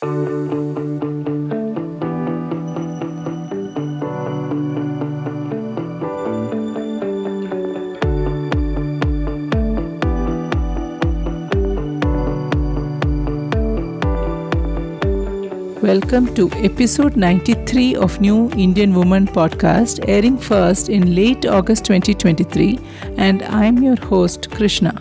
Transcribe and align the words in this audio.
Welcome 0.00 0.22
to 16.36 16.48
episode 16.62 17.16
93 17.16 17.96
of 17.96 18.20
New 18.20 18.52
Indian 18.52 18.94
Woman 18.94 19.26
podcast, 19.26 20.04
airing 20.06 20.38
first 20.38 20.90
in 20.90 21.16
late 21.16 21.44
August 21.44 21.86
2023, 21.86 22.78
and 23.16 23.42
I'm 23.42 23.82
your 23.82 23.96
host 23.96 24.48
Krishna. 24.52 24.96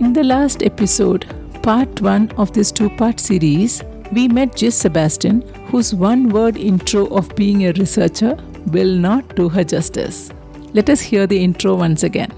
In 0.00 0.12
the 0.12 0.24
last 0.24 0.64
episode, 0.64 1.26
part 1.62 2.00
1 2.00 2.32
of 2.32 2.52
this 2.52 2.72
two 2.72 2.90
part 2.90 3.20
series, 3.20 3.84
we 4.16 4.28
met 4.28 4.56
Jis 4.56 4.74
Sebastian, 4.74 5.42
whose 5.66 5.92
one 5.92 6.30
word 6.30 6.56
intro 6.56 7.06
of 7.08 7.28
being 7.36 7.66
a 7.66 7.72
researcher 7.72 8.34
will 8.68 8.94
not 8.96 9.36
do 9.36 9.50
her 9.50 9.62
justice. 9.62 10.30
Let 10.72 10.88
us 10.88 11.02
hear 11.02 11.26
the 11.26 11.44
intro 11.44 11.74
once 11.74 12.02
again. 12.02 12.32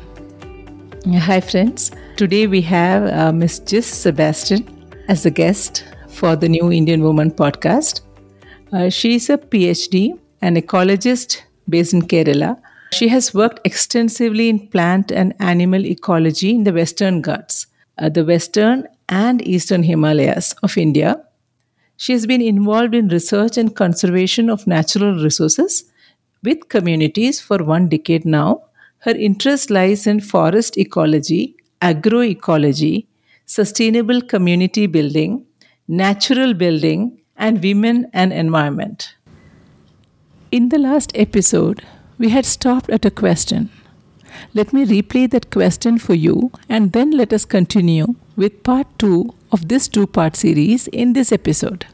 Hi, 1.06 1.40
friends. 1.40 1.92
Today 2.16 2.48
we 2.48 2.62
have 2.62 3.06
uh, 3.06 3.30
Miss 3.30 3.60
Jis 3.60 3.86
Sebastian 3.86 4.66
as 5.06 5.24
a 5.24 5.30
guest 5.30 5.84
for 6.08 6.34
the 6.34 6.48
New 6.48 6.72
Indian 6.72 7.00
Woman 7.00 7.30
podcast. 7.30 8.00
Uh, 8.72 8.90
she 8.90 9.14
is 9.14 9.30
a 9.30 9.38
PhD, 9.38 10.18
an 10.42 10.56
ecologist 10.56 11.42
based 11.68 11.94
in 11.94 12.02
Kerala. 12.02 12.60
She 12.92 13.06
has 13.06 13.32
worked 13.32 13.60
extensively 13.64 14.48
in 14.48 14.66
plant 14.66 15.12
and 15.12 15.32
animal 15.38 15.86
ecology 15.86 16.50
in 16.50 16.64
the 16.64 16.72
Western 16.72 17.22
Ghats, 17.22 17.68
uh, 17.98 18.08
the 18.08 18.24
Western 18.24 18.88
and 19.08 19.46
Eastern 19.46 19.84
Himalayas 19.84 20.56
of 20.64 20.76
India. 20.76 21.22
She 22.00 22.12
has 22.12 22.26
been 22.26 22.40
involved 22.40 22.94
in 22.94 23.08
research 23.08 23.58
and 23.58 23.74
conservation 23.74 24.48
of 24.48 24.68
natural 24.68 25.20
resources 25.20 25.84
with 26.44 26.68
communities 26.68 27.40
for 27.40 27.58
one 27.58 27.88
decade 27.88 28.24
now. 28.24 28.62
Her 29.00 29.10
interest 29.10 29.68
lies 29.68 30.06
in 30.06 30.20
forest 30.20 30.78
ecology, 30.78 31.56
agroecology, 31.82 33.06
sustainable 33.46 34.22
community 34.22 34.86
building, 34.86 35.44
natural 35.88 36.54
building, 36.54 37.18
and 37.36 37.60
women 37.60 38.08
and 38.12 38.32
environment. 38.32 39.16
In 40.52 40.68
the 40.68 40.78
last 40.78 41.10
episode, 41.16 41.84
we 42.16 42.28
had 42.28 42.46
stopped 42.46 42.90
at 42.90 43.04
a 43.04 43.10
question. 43.10 43.70
Let 44.54 44.72
me 44.72 44.84
replay 44.86 45.28
that 45.30 45.50
question 45.50 45.98
for 45.98 46.14
you 46.14 46.52
and 46.68 46.92
then 46.92 47.10
let 47.10 47.32
us 47.32 47.44
continue 47.44 48.14
with 48.38 48.62
part 48.62 48.86
2 49.00 49.34
of 49.50 49.66
this 49.68 49.88
two 49.88 50.06
part 50.06 50.36
series 50.36 50.86
in 50.88 51.12
this 51.12 51.32
episode. 51.32 51.84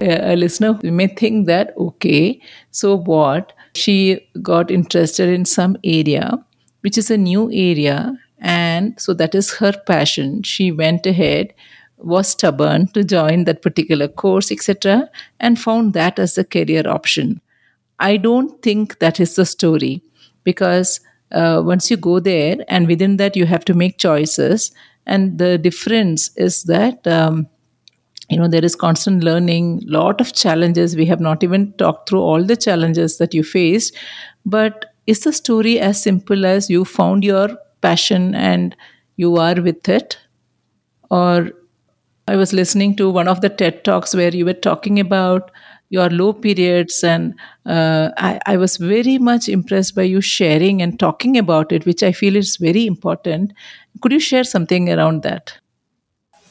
A 0.00 0.34
listener 0.34 0.80
may 0.82 1.06
think 1.06 1.46
that, 1.46 1.72
okay, 1.78 2.40
so 2.72 2.96
what? 2.96 3.52
She 3.76 4.26
got 4.42 4.68
interested 4.68 5.28
in 5.28 5.44
some 5.44 5.76
area, 5.84 6.44
which 6.80 6.98
is 6.98 7.08
a 7.08 7.16
new 7.16 7.44
area, 7.52 8.18
and 8.40 9.00
so 9.00 9.14
that 9.14 9.36
is 9.36 9.54
her 9.58 9.72
passion. 9.86 10.42
She 10.42 10.72
went 10.72 11.06
ahead, 11.06 11.54
was 11.98 12.30
stubborn 12.30 12.88
to 12.88 13.04
join 13.04 13.44
that 13.44 13.62
particular 13.62 14.08
course, 14.08 14.50
etc., 14.50 15.08
and 15.38 15.56
found 15.56 15.92
that 15.92 16.18
as 16.18 16.36
a 16.36 16.42
career 16.42 16.82
option. 16.88 17.40
I 18.00 18.16
don't 18.16 18.60
think 18.60 18.98
that 18.98 19.20
is 19.20 19.36
the 19.36 19.46
story 19.46 20.02
because 20.42 20.98
uh, 21.32 21.62
once 21.64 21.90
you 21.90 21.96
go 21.96 22.20
there 22.20 22.56
and 22.68 22.86
within 22.86 23.16
that 23.16 23.36
you 23.36 23.46
have 23.46 23.64
to 23.66 23.74
make 23.74 23.98
choices, 23.98 24.70
and 25.06 25.38
the 25.38 25.58
difference 25.58 26.30
is 26.36 26.64
that. 26.64 27.06
Um, 27.06 27.48
you 28.30 28.38
know 28.38 28.48
there 28.48 28.64
is 28.64 28.74
constant 28.74 29.22
learning 29.22 29.82
lot 29.84 30.20
of 30.20 30.32
challenges. 30.32 30.96
We 30.96 31.06
have 31.06 31.20
not 31.20 31.42
even 31.44 31.72
talked 31.74 32.08
through 32.08 32.20
all 32.20 32.42
the 32.42 32.56
challenges 32.56 33.18
that 33.18 33.34
you 33.34 33.42
faced. 33.44 33.94
But 34.46 34.86
is 35.06 35.20
the 35.20 35.32
story 35.32 35.78
as 35.78 36.02
simple 36.02 36.46
as 36.46 36.70
you 36.70 36.84
found 36.84 37.24
your 37.24 37.50
passion 37.82 38.34
and 38.34 38.74
you 39.16 39.36
are 39.36 39.60
with 39.60 39.88
it? 39.88 40.18
Or 41.10 41.50
i 42.28 42.36
was 42.36 42.52
listening 42.52 42.94
to 42.96 43.10
one 43.10 43.28
of 43.28 43.40
the 43.40 43.48
ted 43.48 43.82
talks 43.84 44.14
where 44.14 44.34
you 44.34 44.44
were 44.44 44.60
talking 44.66 45.00
about 45.00 45.50
your 45.92 46.08
low 46.10 46.32
periods 46.32 47.04
and 47.04 47.34
uh, 47.66 48.08
I, 48.16 48.40
I 48.46 48.56
was 48.56 48.76
very 48.76 49.18
much 49.18 49.48
impressed 49.48 49.94
by 49.94 50.02
you 50.02 50.20
sharing 50.20 50.82
and 50.82 50.98
talking 50.98 51.36
about 51.38 51.70
it 51.70 51.86
which 51.86 52.02
i 52.02 52.12
feel 52.12 52.34
is 52.34 52.56
very 52.56 52.86
important 52.86 53.52
could 54.00 54.12
you 54.12 54.20
share 54.28 54.44
something 54.44 54.90
around 54.92 55.22
that 55.22 55.58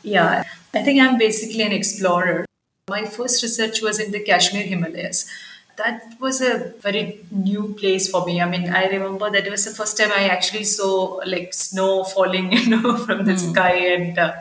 yeah, 0.03 0.44
I 0.74 0.81
think 0.84 1.02
I'm 1.02 1.18
basically 1.18 1.62
an 1.63 1.72
explorer. 1.72 2.46
My 2.90 3.06
first 3.06 3.44
research 3.44 3.81
was 3.81 4.00
in 4.00 4.12
the 4.12 4.19
Kashmir 4.19 4.63
Himalayas. 4.63 5.29
That 5.78 6.03
was 6.19 6.41
a 6.41 6.73
very 6.81 7.25
new 7.31 7.75
place 7.79 8.09
for 8.09 8.25
me. 8.25 8.41
I 8.41 8.50
mean, 8.50 8.69
I 8.69 8.85
remember 8.85 9.29
that 9.31 9.47
it 9.47 9.52
was 9.52 9.66
the 9.66 9.72
first 9.72 9.97
time 9.97 10.12
I 10.12 10.28
actually 10.28 10.66
saw 10.66 11.22
like 11.25 11.53
snow 11.53 12.03
falling, 12.03 12.52
you 12.58 12.69
know, 12.69 12.97
from 12.97 13.25
the 13.25 13.34
mm. 13.34 13.52
sky, 13.52 13.75
and 13.94 14.18
uh, 14.18 14.34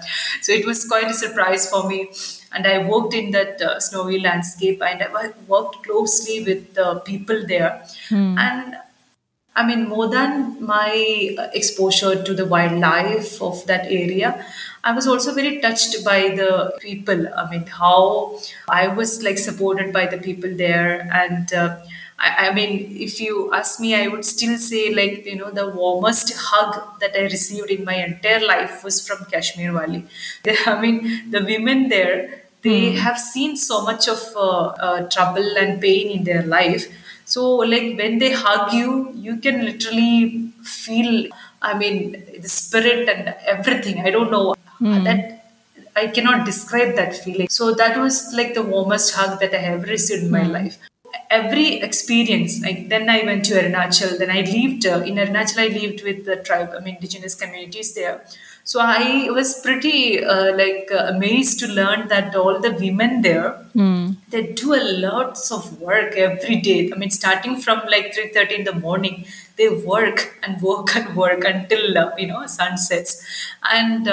so 0.43 0.53
it 0.53 0.67
was 0.67 0.87
quite 0.87 1.09
a 1.09 1.15
surprise 1.15 1.71
for 1.71 1.89
me. 1.89 2.11
And 2.53 2.67
I 2.67 2.87
worked 2.87 3.15
in 3.15 3.31
that 3.31 3.61
uh, 3.63 3.79
snowy 3.79 4.21
landscape, 4.21 4.83
and 4.83 5.03
I 5.03 5.33
worked 5.47 5.85
closely 5.85 6.43
with 6.43 6.75
the 6.75 7.01
people 7.05 7.47
there, 7.47 7.85
mm. 8.09 8.37
and 8.39 8.77
I 9.57 9.67
mean, 9.67 9.89
more 9.89 10.09
than 10.09 10.65
my 10.65 11.37
exposure 11.53 12.23
to 12.23 12.35
the 12.35 12.47
wildlife 12.47 13.43
of 13.43 13.67
that 13.67 13.85
area, 13.87 14.47
I 14.85 14.93
was 14.93 15.07
also 15.07 15.35
very 15.35 15.61
touched 15.61 16.05
by 16.05 16.29
the 16.29 16.73
people. 16.81 17.27
I 17.37 17.51
mean, 17.51 17.67
how 17.67 18.39
I 18.69 18.89
was 18.89 19.23
like 19.23 19.39
supported 19.39 19.93
by 19.93 20.07
the 20.07 20.19
people 20.19 20.57
there. 20.57 21.09
And 21.13 21.53
uh, 21.53 21.81
I, 22.21 22.49
I, 22.49 22.55
mean, 22.55 22.97
if 23.01 23.21
you 23.21 23.53
ask 23.53 23.81
me, 23.81 23.95
I 23.95 24.07
would 24.09 24.25
still 24.25 24.59
say, 24.59 24.95
like, 24.95 25.25
you 25.25 25.37
know, 25.37 25.51
the 25.51 25.69
warmest 25.71 26.33
hug 26.37 27.01
that 27.01 27.17
I 27.17 27.23
received 27.23 27.71
in 27.71 27.85
my 27.85 27.95
entire 27.95 28.45
life 28.47 28.85
was 28.85 29.07
from 29.07 29.25
Kashmir 29.25 29.73
Valley. 29.73 30.07
I 30.67 30.81
mean, 30.81 31.31
the 31.31 31.43
women 31.43 31.89
there, 31.89 32.43
they 32.63 32.93
mm. 32.93 32.97
have 32.99 33.19
seen 33.19 33.57
so 33.57 33.83
much 33.83 34.07
of 34.07 34.21
uh, 34.37 34.67
uh, 34.87 35.09
trouble 35.09 35.57
and 35.57 35.81
pain 35.81 36.19
in 36.19 36.25
their 36.25 36.43
life 36.43 36.87
so, 37.31 37.43
like 37.73 37.97
when 37.97 38.19
they 38.19 38.33
hug 38.33 38.73
you, 38.73 39.13
you 39.15 39.37
can 39.37 39.65
literally 39.65 40.51
feel, 40.65 41.29
I 41.63 41.79
mean, 41.79 42.25
the 42.37 42.49
spirit 42.49 43.09
and 43.09 43.37
everything. 43.47 44.01
I 44.05 44.11
don't 44.11 44.33
know 44.33 44.57
mm. 44.81 45.05
that 45.05 45.53
I 45.95 46.09
cannot 46.09 46.45
describe 46.45 46.97
that 46.97 47.15
feeling. 47.15 47.49
So, 47.49 47.73
that 47.75 47.97
was 47.99 48.33
like 48.35 48.55
the 48.55 48.65
warmest 48.65 49.15
hug 49.15 49.39
that 49.39 49.55
I 49.55 49.59
have 49.59 49.85
received 49.85 50.25
in 50.25 50.31
my 50.33 50.41
mm. 50.41 50.51
life. 50.51 50.79
Every 51.31 51.81
experience, 51.81 52.61
like 52.61 52.89
then 52.89 53.09
I 53.09 53.23
went 53.23 53.45
to 53.47 53.55
Arunachal, 53.55 54.19
then 54.19 54.31
I 54.31 54.41
lived 54.41 54.85
uh, 54.85 55.01
in 55.07 55.15
Arunachal, 55.15 55.59
I 55.59 55.69
lived 55.69 56.03
with 56.03 56.25
the 56.25 56.37
tribe, 56.37 56.71
I 56.77 56.81
mean, 56.81 56.97
indigenous 56.97 57.37
communities 57.37 57.95
there. 57.95 58.25
So 58.65 58.81
I 58.81 59.29
was 59.31 59.61
pretty 59.63 60.23
uh, 60.23 60.57
like 60.57 60.91
uh, 60.93 61.07
amazed 61.15 61.61
to 61.61 61.67
learn 61.69 62.09
that 62.09 62.35
all 62.37 62.61
the 62.61 62.73
women 62.73 63.23
there 63.23 63.65
mm. 63.75 64.17
they 64.29 64.53
do 64.53 64.75
a 64.75 64.83
lots 64.83 65.51
of 65.51 65.81
work 65.81 66.15
every 66.15 66.57
day. 66.57 66.91
I 66.93 66.97
mean, 66.97 67.11
starting 67.11 67.57
from 67.57 67.81
like 67.89 68.15
three 68.15 68.29
thirty 68.29 68.57
in 68.57 68.65
the 68.65 68.75
morning, 68.75 69.25
they 69.57 69.69
work 69.69 70.39
and 70.43 70.61
work 70.63 70.95
and 70.95 71.17
work 71.17 71.45
until 71.45 71.99
uh, 71.99 72.11
you 72.17 72.27
know 72.27 72.47
sun 72.47 72.77
sets, 72.77 73.25
and 73.73 74.09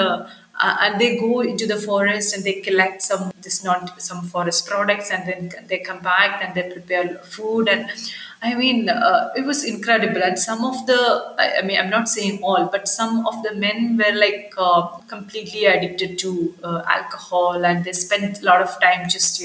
uh, 0.60 0.76
and 0.80 1.00
they 1.00 1.16
go 1.18 1.40
into 1.40 1.66
the 1.66 1.76
forest 1.76 2.34
and 2.34 2.44
they 2.44 2.60
collect 2.60 3.02
some 3.02 3.32
this 3.42 3.62
not 3.64 4.00
some 4.00 4.22
forest 4.24 4.66
products 4.66 5.10
and 5.10 5.28
then 5.28 5.66
they 5.68 5.78
come 5.78 6.00
back 6.00 6.42
and 6.42 6.54
they 6.54 6.70
prepare 6.70 7.18
food 7.18 7.68
and 7.68 7.90
I 8.40 8.54
mean, 8.54 8.88
uh, 8.88 9.30
it 9.36 9.44
was 9.44 9.64
incredible. 9.64 10.22
And 10.22 10.38
some 10.38 10.64
of 10.64 10.86
the, 10.86 11.34
I, 11.38 11.58
I, 11.58 11.62
mean, 11.62 11.76
I'm 11.76 11.90
not 11.90 12.08
saying 12.08 12.38
all, 12.40 12.66
but 12.66 12.86
some 12.86 13.26
of 13.26 13.42
the 13.42 13.54
men 13.56 13.96
were 13.96 14.16
like 14.16 14.54
uh, 14.56 14.86
completely 15.08 15.64
addicted 15.64 16.20
to 16.20 16.54
uh, 16.62 16.82
alcohol 16.86 17.64
and 17.64 17.84
they 17.84 17.92
spent 17.92 18.40
a 18.40 18.44
lot 18.44 18.62
of 18.62 18.80
time 18.80 19.08
just 19.08 19.42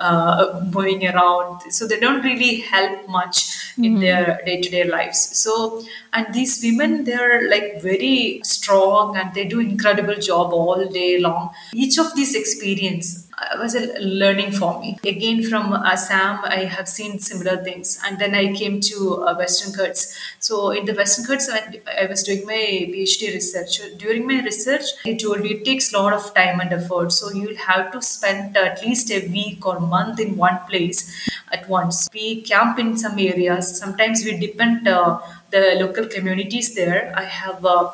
uh, 0.00 0.60
moving 0.70 1.06
around. 1.06 1.62
So 1.72 1.86
they 1.86 1.98
don't 1.98 2.22
really 2.22 2.56
help 2.56 3.08
much 3.08 3.46
mm-hmm. 3.72 3.84
in 3.84 4.00
their 4.00 4.42
day 4.44 4.60
to 4.60 4.68
day 4.68 4.84
lives. 4.84 5.18
So, 5.38 5.82
and 6.12 6.26
these 6.34 6.62
women, 6.62 7.04
they're 7.04 7.48
like 7.48 7.80
very 7.80 8.42
strong 8.44 9.16
and 9.16 9.32
they 9.32 9.44
do 9.44 9.60
incredible 9.60 10.16
job 10.16 10.52
all 10.52 10.86
day 10.86 11.18
long. 11.18 11.54
Each 11.72 11.98
of 11.98 12.14
these 12.14 12.34
experience 12.34 13.25
was 13.58 13.74
a 13.74 13.98
learning 14.00 14.52
for 14.52 14.80
me. 14.80 14.98
Again, 15.04 15.42
from 15.42 15.72
Assam, 15.72 16.40
I 16.44 16.64
have 16.64 16.88
seen 16.88 17.18
similar 17.18 17.62
things. 17.62 18.00
And 18.04 18.18
then 18.18 18.34
I 18.34 18.54
came 18.54 18.80
to 18.80 19.24
uh, 19.24 19.34
Western 19.36 19.72
Ghats. 19.74 20.18
So, 20.38 20.70
in 20.70 20.86
the 20.86 20.94
Western 20.94 21.26
Ghats, 21.26 21.50
I 21.50 22.06
was 22.06 22.22
doing 22.22 22.46
my 22.46 22.54
PhD 22.92 23.34
research. 23.34 23.80
During 23.98 24.26
my 24.26 24.42
research, 24.42 24.84
I 25.04 25.14
told 25.14 25.44
you 25.44 25.56
it 25.56 25.64
takes 25.64 25.92
a 25.92 25.98
lot 25.98 26.12
of 26.12 26.34
time 26.34 26.60
and 26.60 26.72
effort. 26.72 27.12
So, 27.12 27.30
you'll 27.30 27.56
have 27.56 27.92
to 27.92 28.00
spend 28.00 28.56
at 28.56 28.82
least 28.82 29.10
a 29.10 29.28
week 29.28 29.66
or 29.66 29.80
month 29.80 30.18
in 30.18 30.36
one 30.36 30.58
place 30.68 31.30
at 31.52 31.68
once. 31.68 32.08
We 32.14 32.42
camp 32.42 32.78
in 32.78 32.96
some 32.96 33.18
areas. 33.18 33.78
Sometimes 33.78 34.24
we 34.24 34.38
depend 34.38 34.88
uh, 34.88 35.20
the 35.50 35.76
local 35.78 36.06
communities 36.06 36.74
there. 36.74 37.12
I 37.14 37.24
have 37.24 37.64
uh, 37.64 37.90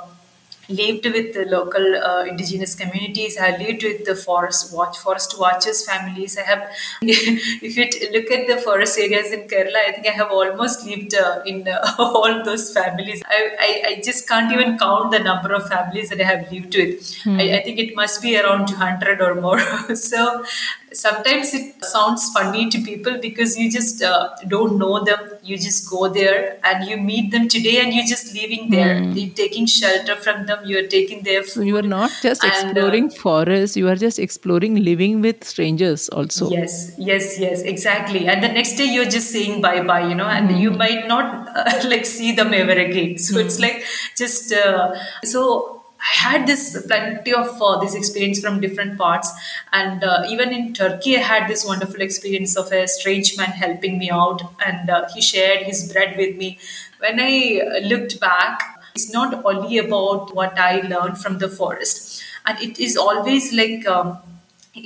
lived 0.69 1.05
with 1.05 1.35
the 1.35 1.45
local 1.47 1.85
uh, 1.97 2.25
indigenous 2.25 2.75
communities. 2.75 3.37
I 3.39 3.57
lived 3.57 3.83
with 3.83 4.05
the 4.05 4.15
forest 4.15 4.75
watch 4.75 4.99
forest 4.99 5.39
watchers 5.39 5.85
families. 5.85 6.39
I 6.39 6.43
have, 6.43 6.71
if 7.03 7.77
you 7.77 7.85
look 8.13 8.31
at 8.31 8.47
the 8.47 8.61
forest 8.63 8.99
areas 8.99 9.33
in 9.33 9.49
Kerala, 9.49 9.89
I 9.89 9.93
think 9.93 10.07
I 10.07 10.11
have 10.11 10.31
almost 10.31 10.87
lived 10.87 11.15
uh, 11.15 11.43
in 11.47 11.67
uh, 11.69 11.95
all 11.99 12.45
those 12.45 12.73
families. 12.73 13.23
I, 13.27 13.57
I, 13.61 13.83
I, 13.89 14.03
just 14.03 14.29
can't 14.29 14.53
even 14.53 14.79
count 14.79 15.11
the 15.11 15.19
number 15.19 15.53
of 15.53 15.69
families 15.69 16.09
that 16.11 16.21
I 16.21 16.25
have 16.25 16.51
lived 16.53 16.75
with. 16.75 17.17
Hmm. 17.23 17.39
I, 17.39 17.59
I, 17.59 17.63
think 17.63 17.79
it 17.79 17.95
must 17.97 18.23
be 18.23 18.39
around 18.39 18.69
200 18.69 19.21
or 19.21 19.41
more. 19.41 19.61
so 19.95 20.45
sometimes 20.95 21.55
it 21.55 21.85
sounds 21.85 22.31
funny 22.33 22.69
to 22.71 22.81
people 22.83 23.19
because 23.21 23.59
you 23.59 23.71
just 23.71 24.03
uh, 24.03 24.29
don't 24.49 24.79
know 24.79 25.03
them 25.05 25.19
you 25.43 25.57
just 25.57 25.89
go 25.89 26.09
there 26.09 26.59
and 26.65 26.89
you 26.89 26.97
meet 26.97 27.31
them 27.31 27.49
today 27.49 27.81
and 27.81 27.93
you're 27.95 28.07
just 28.07 28.35
living 28.35 28.71
there 28.71 28.97
mm. 28.97 29.15
you're 29.19 29.35
taking 29.35 29.67
shelter 29.67 30.17
from 30.17 30.47
them 30.47 30.59
you're 30.65 30.87
taking 30.87 31.23
their 31.23 31.43
food. 31.43 31.53
so 31.53 31.61
you 31.63 31.77
are 31.77 31.83
not 31.83 32.11
just 32.23 32.45
and, 32.45 32.53
uh, 32.53 32.57
exploring 32.57 33.07
uh, 33.07 33.11
forests 33.11 33.77
you 33.77 33.89
are 33.89 33.97
just 33.97 34.19
exploring 34.19 34.77
living 34.77 35.21
with 35.21 35.43
strangers 35.45 36.09
also 36.11 36.51
yes 36.51 36.95
yes 36.99 37.39
yes 37.39 37.63
exactly 37.63 38.27
and 38.29 38.43
the 38.43 38.49
next 38.49 38.77
day 38.77 38.85
you're 38.85 39.13
just 39.19 39.31
saying 39.31 39.61
bye 39.61 39.83
bye 39.83 40.07
you 40.07 40.15
know 40.15 40.27
and 40.29 40.51
mm. 40.51 40.61
you 40.61 40.71
might 40.71 41.07
not 41.07 41.49
uh, 41.57 41.81
like 41.89 42.07
see 42.07 42.33
them 42.33 42.53
ever 42.55 42.73
again 42.73 43.19
so 43.19 43.37
mm. 43.37 43.45
it's 43.45 43.59
like 43.59 43.85
just 44.17 44.53
uh, 44.53 44.95
so 45.25 45.82
I 46.03 46.15
had 46.29 46.47
this 46.47 46.85
plenty 46.87 47.33
of 47.33 47.63
uh, 47.63 47.79
this 47.79 47.95
experience 47.95 48.41
from 48.41 48.61
different 48.61 48.99
parts, 48.99 49.31
and 49.73 50.03
uh, 50.03 50.25
even 50.29 50.53
in 50.53 50.75
Turkey, 50.75 51.17
I 51.17 51.21
had 51.21 51.49
this 51.49 51.65
wonderful 51.65 52.01
experience 52.01 52.57
of 52.57 52.73
a 52.73 52.89
strange 52.89 53.37
man 53.37 53.51
helping 53.51 53.99
me 53.99 54.11
out, 54.11 54.43
and 54.67 54.91
uh, 54.91 55.09
he 55.15 55.21
shared 55.23 55.63
his 55.63 55.93
bread 55.93 56.17
with 56.17 56.37
me. 56.37 56.59
When 56.99 57.21
I 57.21 57.63
looked 57.85 58.19
back, 58.21 58.83
it's 58.95 59.13
not 59.13 59.45
only 59.45 59.79
about 59.79 60.35
what 60.35 60.59
I 60.59 60.81
learned 60.81 61.19
from 61.19 61.39
the 61.39 61.49
forest, 61.49 62.23
and 62.45 62.59
it 62.61 62.79
is 62.81 62.97
always 62.97 63.53
like. 63.53 63.87
Um, 63.87 64.19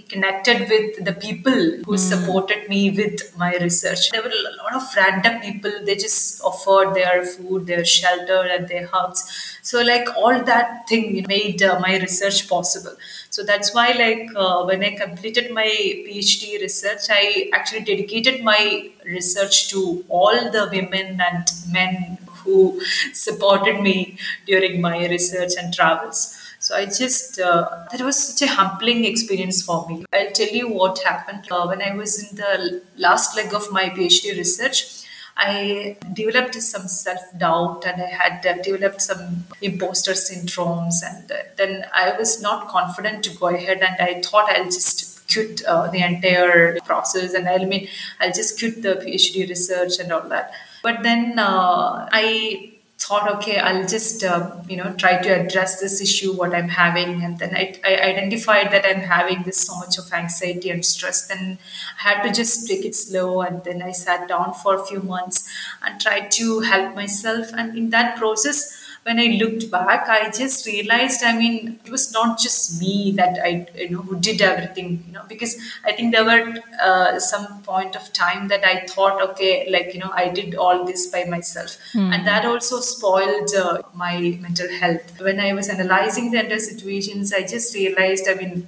connected 0.09 0.69
with 0.69 1.05
the 1.05 1.13
people 1.13 1.53
who 1.53 1.95
mm. 1.95 1.99
supported 1.99 2.69
me 2.69 2.91
with 2.91 3.37
my 3.37 3.57
research. 3.57 4.11
There 4.11 4.23
were 4.23 4.29
a 4.29 4.57
lot 4.63 4.75
of 4.75 4.83
random 4.97 5.41
people, 5.41 5.71
they 5.85 5.95
just 5.95 6.43
offered 6.43 6.95
their 6.95 7.25
food, 7.25 7.67
their 7.67 7.85
shelter, 7.85 8.43
and 8.51 8.69
their 8.69 8.87
hugs. 8.87 9.59
So, 9.63 9.83
like, 9.83 10.09
all 10.17 10.43
that 10.43 10.89
thing 10.89 11.25
made 11.29 11.63
uh, 11.63 11.79
my 11.79 11.99
research 11.99 12.49
possible. 12.49 12.97
So, 13.31 13.45
that's 13.45 13.73
why, 13.75 13.93
like, 13.93 14.29
uh, 14.35 14.65
when 14.65 14.83
I 14.83 14.97
completed 14.97 15.53
my 15.53 15.67
PhD 15.67 16.61
research, 16.61 17.03
I 17.09 17.51
actually 17.53 17.85
dedicated 17.85 18.43
my 18.43 18.91
research 19.05 19.71
to 19.71 20.05
all 20.09 20.51
the 20.51 20.69
women 20.73 21.21
and 21.21 21.45
men 21.71 22.19
who 22.39 22.81
supported 23.13 23.81
me 23.81 24.19
during 24.47 24.81
my 24.81 25.07
research 25.09 25.53
and 25.59 25.73
travels. 25.73 26.46
So 26.67 26.75
I 26.75 26.87
just, 26.87 27.39
uh, 27.39 27.85
that 27.93 28.01
was 28.01 28.17
such 28.17 28.43
a 28.43 28.53
humbling 28.53 29.05
experience 29.05 29.63
for 29.63 29.87
me. 29.89 30.05
I'll 30.13 30.33
tell 30.33 30.49
you 30.49 30.69
what 30.69 31.01
happened 31.05 31.47
uh, 31.49 31.65
when 31.67 31.81
I 31.81 31.95
was 31.95 32.21
in 32.21 32.37
the 32.37 32.83
last 32.97 33.37
leg 33.37 33.55
of 33.55 33.71
my 33.71 33.89
PhD 33.91 34.37
research. 34.37 35.07
I 35.37 35.97
developed 36.13 36.57
some 36.57 36.89
self 36.89 37.21
doubt 37.39 37.85
and 37.87 38.03
I 38.03 38.07
had 38.07 38.45
uh, 38.45 38.61
developed 38.63 39.01
some 39.01 39.45
imposter 39.63 40.11
syndromes. 40.11 40.95
And 41.07 41.31
uh, 41.31 41.37
then 41.57 41.85
I 41.95 42.17
was 42.19 42.43
not 42.43 42.67
confident 42.67 43.23
to 43.27 43.37
go 43.37 43.47
ahead 43.47 43.79
and 43.79 43.97
I 44.01 44.21
thought 44.21 44.51
I'll 44.51 44.65
just 44.65 45.33
quit 45.33 45.65
uh, 45.67 45.89
the 45.93 46.03
entire 46.03 46.81
process 46.81 47.35
and 47.35 47.49
I'll 47.49 47.65
mean, 47.65 47.87
I'll 48.19 48.33
just 48.33 48.59
quit 48.59 48.83
the 48.83 48.97
PhD 48.97 49.49
research 49.49 50.01
and 50.01 50.11
all 50.11 50.29
that. 50.31 50.51
But 50.83 51.05
then 51.05 51.39
uh, 51.39 52.09
I 52.11 52.73
thought 53.07 53.31
okay 53.31 53.59
i'll 53.59 53.87
just 53.87 54.25
uh, 54.25 54.51
you 54.69 54.77
know 54.77 54.93
try 54.95 55.17
to 55.23 55.29
address 55.29 55.81
this 55.81 56.01
issue 56.01 56.33
what 56.33 56.55
i'm 56.55 56.69
having. 56.69 57.23
And 57.23 57.39
then 57.39 57.55
I, 57.55 57.79
I, 57.85 57.95
identified 58.13 58.73
that 58.73 58.85
i'm 58.85 59.01
having 59.01 59.43
this 59.45 59.59
so 59.59 59.77
much 59.77 59.99
of 59.99 60.13
anxiety 60.13 60.71
and 60.71 60.85
stress. 60.85 61.29
Then 61.29 61.59
i 61.99 62.09
had 62.09 62.23
to 62.25 62.33
just 62.33 62.67
take 62.67 62.85
it 62.85 62.97
slow. 62.97 63.43
And 63.43 63.63
then 63.65 63.83
i 63.83 63.93
sat 63.93 64.29
down 64.29 64.55
for 64.55 64.75
a 64.75 64.85
few 64.85 65.03
months 65.03 65.49
and 65.83 66.01
tried 66.01 66.31
to 66.33 66.61
help 66.61 66.97
myself. 66.97 67.53
And 67.53 67.77
in 67.79 67.91
that 67.91 68.17
process 68.17 68.76
when 69.07 69.21
I 69.21 69.27
looked 69.41 69.71
back, 69.71 70.09
I 70.09 70.31
just 70.31 70.67
realized, 70.67 71.23
I 71.23 71.39
mean, 71.39 71.79
it 71.85 71.93
was 71.93 72.13
not 72.13 72.41
just 72.41 72.81
me 72.81 73.13
that 73.13 73.39
I, 73.41 73.69
you 73.77 73.91
know, 73.91 74.03
who 74.03 74.19
did 74.19 74.43
everything, 74.43 75.05
you 75.07 75.13
know, 75.13 75.23
because 75.29 75.57
I 75.85 75.93
think 75.93 76.13
there 76.13 76.25
were 76.25 76.57
uh, 76.83 77.21
some 77.21 77.63
point 77.63 77.95
of 77.95 78.13
time 78.13 78.49
that 78.49 78.65
I 78.65 78.85
thought, 78.87 79.23
okay, 79.31 79.69
like, 79.71 79.95
you 79.95 80.01
know, 80.01 80.11
I 80.13 80.29
did 80.31 80.57
all 80.57 80.85
this 80.85 81.07
by 81.07 81.23
myself. 81.23 81.79
Mm. 81.95 82.15
And 82.15 82.27
that 82.27 82.45
also 82.45 82.81
spoiled 82.81 83.55
uh, 83.55 83.83
my 83.95 84.39
mental 84.41 84.69
health. 84.81 85.21
When 85.21 85.39
I 85.39 85.53
was 85.53 85.69
analyzing 85.69 86.33
the 86.33 86.41
entire 86.41 86.59
situations, 86.59 87.33
I 87.33 87.43
just 87.43 87.77
realized, 87.77 88.27
I 88.29 88.35
mean, 88.35 88.67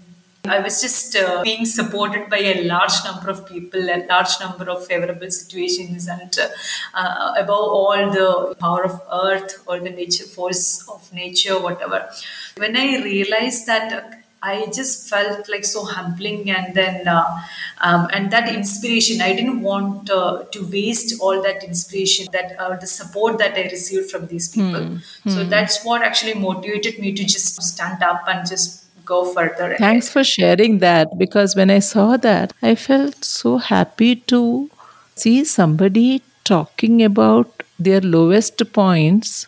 I 0.51 0.61
was 0.61 0.81
just 0.81 1.17
uh, 1.17 1.43
being 1.43 1.65
supported 1.65 2.29
by 2.31 2.39
a 2.39 2.65
large 2.65 3.05
number 3.05 3.31
of 3.31 3.47
people, 3.47 3.81
a 3.81 4.07
large 4.07 4.41
number 4.41 4.71
of 4.71 4.87
favorable 4.87 5.31
situations, 5.31 6.09
and 6.09 6.39
uh, 6.39 6.49
uh, 6.95 7.35
above 7.37 7.69
all, 7.81 8.11
the 8.11 8.55
power 8.59 8.85
of 8.85 9.01
earth 9.13 9.63
or 9.67 9.81
the 9.81 9.91
nature 9.91 10.25
force 10.25 10.89
of 10.89 11.13
nature, 11.13 11.61
whatever. 11.61 12.09
When 12.57 12.77
I 12.77 13.03
realized 13.03 13.67
that. 13.67 13.93
Uh, 13.93 14.15
I 14.41 14.67
just 14.67 15.09
felt 15.11 15.49
like 15.49 15.65
so 15.65 15.85
humbling, 15.85 16.49
and 16.49 16.73
then 16.73 17.09
uh, 17.09 17.41
um, 17.81 18.09
and 18.13 18.31
that 18.31 18.49
inspiration. 18.55 19.21
I 19.21 19.35
didn't 19.35 19.63
want 19.63 20.11
uh, 20.11 20.45
to 20.53 20.67
waste 20.71 21.21
all 21.21 21.43
that 21.43 21.65
inspiration, 21.65 22.29
that 22.33 22.55
uh, 22.59 22.77
the 22.77 22.87
support 22.87 23.39
that 23.39 23.57
I 23.57 23.63
received 23.63 24.13
from 24.13 24.29
these 24.29 24.49
people. 24.49 24.85
Hmm. 24.85 25.29
So 25.29 25.43
hmm. 25.43 25.49
that's 25.49 25.85
what 25.85 26.03
actually 26.03 26.35
motivated 26.35 27.01
me 27.01 27.13
to 27.15 27.25
just 27.25 27.61
stand 27.61 28.03
up 28.03 28.23
and 28.29 28.49
just 28.49 28.88
go 29.11 29.33
further. 29.33 29.75
Thanks 29.79 30.09
for 30.09 30.25
sharing 30.25 30.79
that 30.79 31.19
because 31.19 31.57
when 31.57 31.71
I 31.71 31.79
saw 31.81 32.17
that, 32.29 32.53
I 32.63 32.75
felt 32.75 33.25
so 33.25 33.59
happy 33.59 34.17
to 34.33 34.71
see 35.15 35.45
somebody 35.45 36.23
talking 36.45 37.03
about 37.03 37.63
their 37.79 38.01
lowest 38.01 38.63
points 38.73 39.47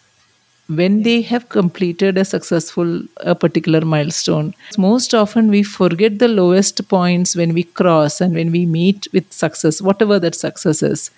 when 0.68 1.02
they 1.02 1.20
have 1.28 1.48
completed 1.48 2.16
a 2.16 2.24
successful 2.24 2.90
a 3.32 3.34
particular 3.34 3.80
milestone. 3.80 4.54
Most 4.78 5.14
often 5.14 5.48
we 5.48 5.62
forget 5.62 6.18
the 6.18 6.28
lowest 6.28 6.86
points 6.88 7.34
when 7.34 7.54
we 7.54 7.64
cross 7.64 8.20
and 8.20 8.34
when 8.34 8.52
we 8.52 8.66
meet 8.66 9.08
with 9.12 9.32
success 9.32 9.82
whatever 9.82 10.18
that 10.20 10.34
success 10.34 10.82
is. 10.82 11.10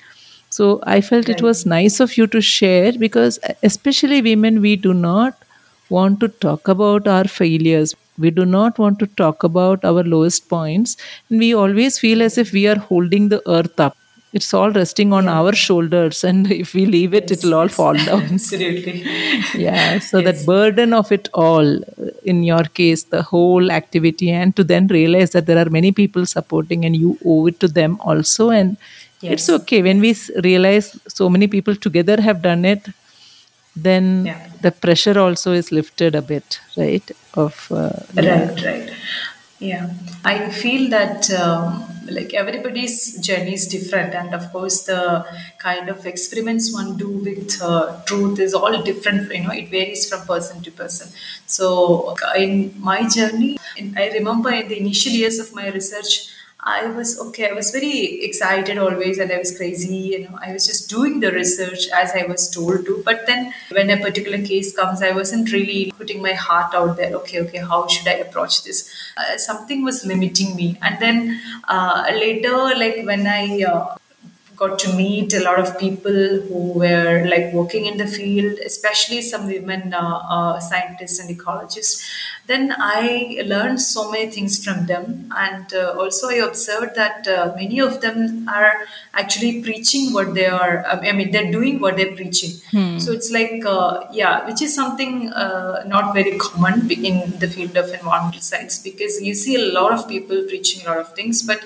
So 0.56 0.68
i 0.94 1.00
felt 1.00 1.28
it 1.34 1.42
was 1.48 1.66
nice 1.72 2.00
of 2.04 2.16
you 2.16 2.26
to 2.32 2.40
share 2.46 2.92
because 3.04 3.38
especially 3.70 4.22
women 4.30 4.60
we 4.64 4.76
do 4.86 4.94
not 4.94 5.44
want 5.88 6.20
to 6.20 6.28
talk 6.46 6.68
about 6.68 7.06
our 7.06 7.24
failures 7.36 7.94
we 8.22 8.30
do 8.30 8.44
not 8.44 8.78
want 8.78 8.98
to 9.00 9.06
talk 9.22 9.42
about 9.42 9.84
our 9.84 10.02
lowest 10.02 10.48
points. 10.48 10.96
And 11.28 11.38
we 11.38 11.54
always 11.54 11.98
feel 11.98 12.22
as 12.22 12.38
if 12.38 12.52
we 12.52 12.66
are 12.66 12.78
holding 12.92 13.28
the 13.28 13.42
earth 13.48 13.78
up. 13.88 13.96
It's 14.32 14.54
all 14.54 14.70
resting 14.70 15.12
on 15.12 15.24
yeah. 15.24 15.38
our 15.38 15.52
shoulders, 15.52 16.24
and 16.28 16.50
if 16.50 16.72
we 16.72 16.86
leave 16.86 17.12
it, 17.12 17.28
yes, 17.28 17.38
it'll 17.38 17.54
all 17.54 17.68
fall 17.68 17.94
down. 18.06 18.22
Absolutely. 18.22 19.02
yeah. 19.54 19.98
So 19.98 20.20
yes. 20.20 20.24
that 20.28 20.46
burden 20.46 20.94
of 20.94 21.12
it 21.12 21.28
all, 21.34 21.76
uh, 21.76 22.10
in 22.24 22.42
your 22.42 22.64
case, 22.80 23.02
the 23.04 23.22
whole 23.22 23.70
activity, 23.70 24.30
and 24.30 24.56
to 24.56 24.64
then 24.64 24.86
realize 24.86 25.32
that 25.32 25.44
there 25.44 25.58
are 25.58 25.68
many 25.68 25.92
people 25.92 26.24
supporting, 26.24 26.86
and 26.86 26.96
you 26.96 27.18
owe 27.26 27.46
it 27.46 27.60
to 27.60 27.68
them 27.68 28.00
also. 28.00 28.48
And 28.48 28.78
yes. 29.20 29.32
it's 29.32 29.50
okay 29.60 29.82
when 29.82 30.00
we 30.00 30.16
realize 30.42 30.98
so 31.08 31.28
many 31.28 31.46
people 31.46 31.76
together 31.76 32.18
have 32.22 32.40
done 32.40 32.64
it 32.64 32.88
then 33.74 34.26
yeah. 34.26 34.48
the 34.60 34.70
pressure 34.70 35.18
also 35.18 35.52
is 35.52 35.72
lifted 35.72 36.14
a 36.14 36.22
bit, 36.22 36.60
right? 36.76 37.10
Of 37.34 37.70
uh, 37.70 37.90
right, 38.14 38.62
right. 38.64 38.90
Yeah, 39.58 39.90
I 40.24 40.50
feel 40.50 40.90
that 40.90 41.30
um, 41.30 41.84
like 42.10 42.34
everybody's 42.34 43.18
journey 43.20 43.54
is 43.54 43.66
different, 43.68 44.12
and 44.12 44.34
of 44.34 44.50
course, 44.52 44.84
the 44.84 45.24
kind 45.58 45.88
of 45.88 46.04
experiments 46.04 46.72
one 46.72 46.96
do 46.96 47.08
with 47.08 47.62
uh, 47.62 48.02
truth 48.04 48.40
is 48.40 48.54
all 48.54 48.82
different. 48.82 49.32
You 49.32 49.44
know, 49.44 49.52
it 49.52 49.70
varies 49.70 50.08
from 50.08 50.26
person 50.26 50.62
to 50.62 50.70
person. 50.72 51.12
So, 51.46 52.16
in 52.36 52.74
my 52.78 53.08
journey, 53.08 53.56
I 53.96 54.10
remember 54.10 54.50
in 54.50 54.68
the 54.68 54.78
initial 54.78 55.12
years 55.12 55.38
of 55.38 55.54
my 55.54 55.70
research, 55.70 56.28
I 56.64 56.86
was 56.86 57.18
okay. 57.18 57.50
I 57.50 57.54
was 57.54 57.70
very 57.72 58.22
excited 58.22 58.78
always, 58.78 59.18
and 59.18 59.32
I 59.32 59.38
was 59.38 59.56
crazy. 59.56 59.96
You 59.96 60.20
know, 60.28 60.38
I 60.40 60.52
was 60.52 60.66
just 60.66 60.88
doing 60.88 61.18
the 61.18 61.32
research 61.32 61.88
as 61.92 62.12
I 62.14 62.24
was 62.26 62.48
told 62.50 62.86
to. 62.86 63.02
But 63.04 63.26
then, 63.26 63.52
when 63.70 63.90
a 63.90 63.96
particular 63.96 64.38
case 64.38 64.74
comes, 64.76 65.02
I 65.02 65.10
wasn't 65.10 65.50
really 65.52 65.92
putting 65.98 66.22
my 66.22 66.34
heart 66.34 66.72
out 66.72 66.96
there. 66.96 67.12
Okay, 67.16 67.40
okay, 67.40 67.58
how 67.58 67.88
should 67.88 68.06
I 68.06 68.14
approach 68.26 68.62
this? 68.62 68.88
Uh, 69.16 69.36
something 69.38 69.82
was 69.82 70.04
limiting 70.06 70.54
me. 70.54 70.78
And 70.82 71.00
then 71.00 71.40
uh, 71.66 72.06
later, 72.12 72.56
like 72.84 73.04
when 73.04 73.26
I 73.26 73.62
uh, 73.64 73.96
got 74.62 74.78
to 74.84 74.92
meet 74.96 75.34
a 75.34 75.42
lot 75.48 75.58
of 75.58 75.78
people 75.84 76.18
who 76.46 76.60
were 76.82 77.24
like 77.32 77.52
working 77.52 77.86
in 77.86 77.96
the 78.02 78.06
field, 78.06 78.58
especially 78.70 79.20
some 79.22 79.46
women 79.46 79.92
uh, 79.92 80.20
uh, 80.36 80.60
scientists 80.60 81.18
and 81.20 81.28
ecologists. 81.36 81.94
then 82.46 82.74
I 82.76 83.40
learned 83.46 83.80
so 83.80 84.10
many 84.10 84.30
things 84.30 84.62
from 84.64 84.86
them. 84.86 85.30
And 85.36 85.72
uh, 85.72 85.94
also, 85.98 86.28
I 86.28 86.34
observed 86.34 86.96
that 86.96 87.28
uh, 87.28 87.52
many 87.56 87.78
of 87.78 88.00
them 88.00 88.48
are 88.48 88.72
actually 89.14 89.62
preaching 89.62 90.12
what 90.12 90.34
they 90.34 90.46
are, 90.46 90.84
I 90.86 91.12
mean, 91.12 91.30
they're 91.30 91.52
doing 91.52 91.80
what 91.80 91.96
they're 91.96 92.14
preaching. 92.14 92.50
Hmm. 92.72 92.98
So 92.98 93.12
it's 93.12 93.30
like, 93.30 93.64
uh, 93.64 94.04
yeah, 94.12 94.44
which 94.46 94.60
is 94.60 94.74
something 94.74 95.28
uh, 95.32 95.84
not 95.86 96.12
very 96.14 96.36
common 96.38 96.90
in 96.90 97.38
the 97.38 97.48
field 97.48 97.76
of 97.76 97.92
environmental 97.92 98.40
science 98.40 98.78
because 98.82 99.22
you 99.22 99.34
see 99.34 99.54
a 99.54 99.72
lot 99.72 99.92
of 99.92 100.08
people 100.08 100.44
preaching 100.48 100.84
a 100.86 100.90
lot 100.90 100.98
of 100.98 101.14
things, 101.14 101.42
but 101.42 101.60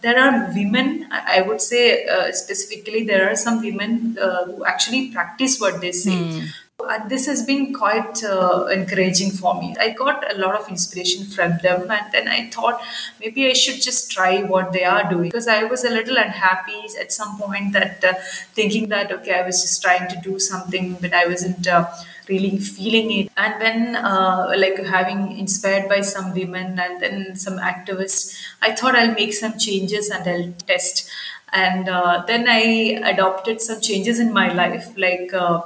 there 0.00 0.18
are 0.18 0.52
women, 0.52 1.06
I 1.12 1.42
would 1.42 1.60
say 1.60 2.06
uh, 2.06 2.32
specifically, 2.42 3.04
there 3.04 3.30
are 3.30 3.36
some 3.36 3.60
women 3.60 4.18
uh, 4.20 4.44
who 4.44 4.64
actually 4.64 5.10
practice 5.10 5.60
what 5.60 5.80
they 5.80 5.92
say. 5.92 6.16
Hmm. 6.16 6.46
And 6.88 7.08
this 7.08 7.26
has 7.26 7.44
been 7.46 7.72
quite 7.72 8.24
uh, 8.24 8.66
encouraging 8.66 9.30
for 9.30 9.60
me. 9.60 9.76
I 9.78 9.90
got 9.90 10.34
a 10.34 10.36
lot 10.36 10.56
of 10.60 10.68
inspiration 10.68 11.24
from 11.24 11.58
them, 11.62 11.88
and 11.88 12.12
then 12.12 12.26
I 12.26 12.50
thought 12.50 12.80
maybe 13.20 13.46
I 13.48 13.52
should 13.52 13.80
just 13.80 14.10
try 14.10 14.42
what 14.42 14.72
they 14.72 14.82
are 14.82 15.08
doing 15.08 15.28
because 15.30 15.46
I 15.46 15.62
was 15.64 15.84
a 15.84 15.90
little 15.90 16.16
unhappy 16.16 16.82
at 17.00 17.12
some 17.12 17.38
point 17.38 17.72
that 17.74 18.02
uh, 18.02 18.14
thinking 18.54 18.88
that 18.88 19.12
okay, 19.12 19.34
I 19.34 19.46
was 19.46 19.62
just 19.62 19.80
trying 19.80 20.08
to 20.08 20.20
do 20.24 20.40
something, 20.40 20.94
but 21.00 21.14
I 21.14 21.26
wasn't 21.26 21.68
uh, 21.68 21.86
really 22.28 22.58
feeling 22.58 23.10
it. 23.12 23.32
And 23.36 23.60
then, 23.60 23.96
uh, 23.96 24.52
like 24.56 24.78
having 24.84 25.38
inspired 25.38 25.88
by 25.88 26.00
some 26.00 26.34
women 26.34 26.78
and 26.78 27.00
then 27.00 27.36
some 27.36 27.58
activists, 27.58 28.34
I 28.60 28.72
thought 28.72 28.94
I'll 28.96 29.14
make 29.14 29.34
some 29.34 29.58
changes 29.58 30.10
and 30.10 30.26
I'll 30.28 30.52
test. 30.66 31.08
And 31.52 31.88
uh, 31.88 32.24
then 32.26 32.46
I 32.48 32.98
adopted 33.04 33.60
some 33.60 33.80
changes 33.80 34.18
in 34.18 34.32
my 34.32 34.52
life, 34.52 34.92
like 34.96 35.32
uh, 35.34 35.60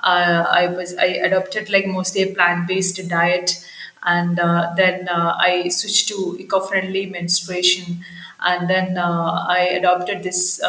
uh, 0.00 0.44
I 0.50 0.66
was 0.66 0.94
I 0.96 1.06
adopted 1.06 1.70
like 1.70 1.86
mostly 1.86 2.22
a 2.22 2.34
plant 2.34 2.68
based 2.68 3.00
diet, 3.08 3.64
and 4.02 4.38
uh, 4.38 4.72
then 4.76 5.08
uh, 5.08 5.36
I 5.38 5.68
switched 5.68 6.08
to 6.08 6.36
eco 6.38 6.60
friendly 6.60 7.06
menstruation, 7.06 8.04
and 8.40 8.68
then 8.68 8.98
uh, 8.98 9.46
I 9.48 9.60
adopted 9.80 10.22
this 10.22 10.60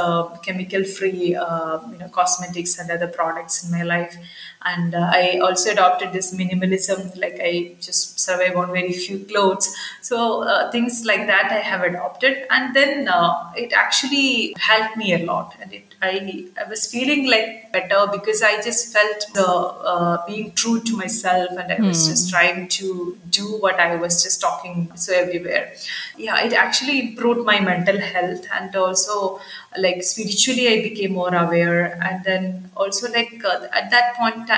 chemical 0.43 0.85
free 0.85 1.35
uh, 1.35 1.79
you 1.91 1.97
know 1.97 2.07
cosmetics 2.07 2.79
and 2.79 2.89
other 2.89 3.07
products 3.07 3.63
in 3.65 3.71
my 3.71 3.83
life, 3.83 4.15
and 4.63 4.95
I 4.95 5.39
also 5.39 5.71
adopted 5.71 6.13
this 6.13 6.33
minimalism 6.33 7.17
like 7.17 7.39
I 7.41 7.75
just 7.79 8.19
survive 8.19 8.55
on 8.55 8.71
very 8.71 8.93
few 8.93 9.19
clothes, 9.25 9.75
so 10.01 10.69
things 10.71 11.05
like 11.05 11.27
that 11.27 11.51
I 11.51 11.59
have 11.59 11.83
adopted, 11.83 12.45
and 12.49 12.75
then 12.75 13.09
it 13.55 13.73
actually 13.73 14.55
helped 14.57 14.97
me 14.97 15.13
a 15.13 15.25
lot, 15.25 15.55
and 15.61 15.73
it 15.73 15.91
I, 16.03 16.47
I 16.59 16.67
was 16.67 16.87
feeling 16.87 17.29
like 17.29 17.71
better 17.71 18.07
because 18.11 18.41
I 18.41 18.59
just 18.61 18.91
felt 18.91 19.25
the 19.35 19.45
uh, 19.45 20.25
being 20.25 20.51
true 20.53 20.81
to 20.81 20.97
myself 20.97 21.51
and 21.51 21.71
I 21.71 21.79
was 21.79 22.07
just 22.07 22.25
hmm. 22.25 22.31
trying 22.31 22.67
to 22.69 23.17
do 23.29 23.57
what 23.59 23.79
I 23.79 23.95
was 23.97 24.23
just 24.23 24.41
talking 24.41 24.91
so 24.95 25.13
everywhere. 25.13 25.73
Yeah, 26.17 26.43
it 26.43 26.53
actually 26.53 27.11
improved 27.11 27.45
my 27.45 27.59
mental 27.59 27.99
health 27.99 28.47
and 28.51 28.75
also 28.75 29.39
like 29.77 30.03
spiritually 30.03 30.67
I 30.67 30.81
became 30.81 31.13
more 31.13 31.33
aware 31.33 31.97
and 32.03 32.23
then 32.23 32.69
also 32.75 33.11
like 33.11 33.41
uh, 33.45 33.67
at 33.71 33.89
that 33.91 34.15
point 34.15 34.49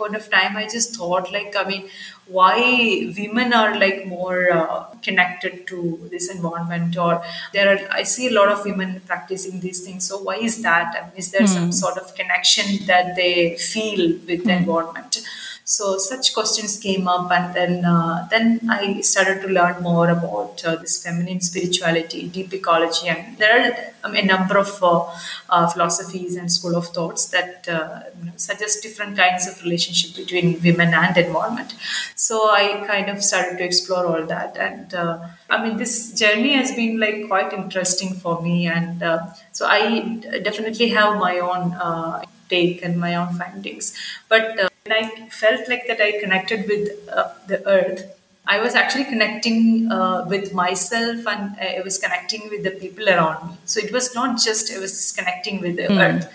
point 0.00 0.16
of 0.20 0.30
time 0.36 0.56
i 0.62 0.66
just 0.76 0.96
thought 0.98 1.30
like 1.36 1.56
i 1.62 1.64
mean 1.70 1.84
why 2.36 2.54
women 3.18 3.52
are 3.60 3.72
like 3.82 3.98
more 4.06 4.38
uh, 4.58 4.84
connected 5.06 5.54
to 5.70 5.78
this 6.12 6.26
environment 6.34 6.96
or 7.06 7.12
there 7.54 7.66
are 7.72 7.80
i 8.00 8.04
see 8.12 8.28
a 8.28 8.34
lot 8.38 8.52
of 8.54 8.64
women 8.70 8.94
practicing 9.10 9.58
these 9.66 9.80
things 9.86 10.08
so 10.10 10.20
why 10.28 10.36
is 10.50 10.56
that 10.68 10.96
I 10.98 11.02
mean, 11.06 11.16
is 11.24 11.30
there 11.32 11.46
mm. 11.48 11.54
some 11.56 11.68
hmm. 11.70 11.78
sort 11.82 11.98
of 12.02 12.14
connection 12.20 12.86
that 12.92 13.16
they 13.20 13.34
feel 13.72 14.02
with 14.30 14.40
mm. 14.40 14.48
the 14.48 14.54
hmm. 14.54 14.62
environment 14.62 15.20
so 15.70 15.98
such 15.98 16.34
questions 16.34 16.76
came 16.78 17.06
up, 17.06 17.30
and 17.30 17.54
then 17.54 17.84
uh, 17.84 18.26
then 18.28 18.60
I 18.68 19.02
started 19.02 19.40
to 19.42 19.48
learn 19.48 19.80
more 19.84 20.10
about 20.10 20.64
uh, 20.64 20.74
this 20.74 21.00
feminine 21.04 21.40
spirituality, 21.40 22.28
deep 22.28 22.52
ecology, 22.52 23.06
and 23.08 23.38
there 23.38 23.54
are 24.04 24.12
a 24.12 24.22
number 24.26 24.58
of 24.58 24.82
uh, 24.82 25.08
uh, 25.48 25.68
philosophies 25.68 26.34
and 26.34 26.50
school 26.50 26.74
of 26.74 26.88
thoughts 26.88 27.26
that 27.26 27.68
uh, 27.68 28.00
suggest 28.36 28.82
different 28.82 29.16
kinds 29.16 29.46
of 29.46 29.62
relationship 29.62 30.16
between 30.16 30.60
women 30.60 30.92
and 30.92 31.16
environment. 31.16 31.72
So 32.16 32.50
I 32.50 32.84
kind 32.88 33.08
of 33.08 33.22
started 33.22 33.58
to 33.58 33.64
explore 33.64 34.04
all 34.06 34.26
that, 34.26 34.56
and 34.56 34.92
uh, 34.92 35.20
I 35.48 35.62
mean 35.62 35.76
this 35.76 36.12
journey 36.18 36.54
has 36.54 36.74
been 36.74 36.98
like 36.98 37.28
quite 37.28 37.52
interesting 37.52 38.14
for 38.14 38.42
me, 38.42 38.66
and 38.66 39.04
so 39.52 39.66
I 39.66 40.18
definitely 40.42 40.88
have 40.88 41.16
my 41.20 41.38
own 41.38 41.64
take 42.48 42.82
and 42.82 42.98
my 42.98 43.14
own 43.14 43.32
findings, 43.34 43.94
but 44.28 44.69
when 44.84 44.92
I 45.04 45.28
felt 45.28 45.68
like 45.68 45.86
that 45.88 46.00
I 46.00 46.18
connected 46.20 46.66
with 46.68 47.08
uh, 47.08 47.32
the 47.46 47.66
earth, 47.66 48.16
I 48.46 48.60
was 48.60 48.74
actually 48.74 49.04
connecting 49.04 49.90
uh, 49.92 50.24
with 50.28 50.52
myself 50.52 51.26
and 51.26 51.56
I 51.60 51.80
was 51.84 51.98
connecting 51.98 52.48
with 52.48 52.64
the 52.64 52.72
people 52.72 53.08
around 53.08 53.48
me. 53.48 53.56
So 53.64 53.80
it 53.80 53.92
was 53.92 54.14
not 54.14 54.38
just 54.38 54.72
I 54.72 54.78
was 54.78 54.92
just 54.92 55.16
connecting 55.16 55.60
with 55.60 55.76
the 55.76 55.84
mm. 55.84 56.00
earth. 56.00 56.32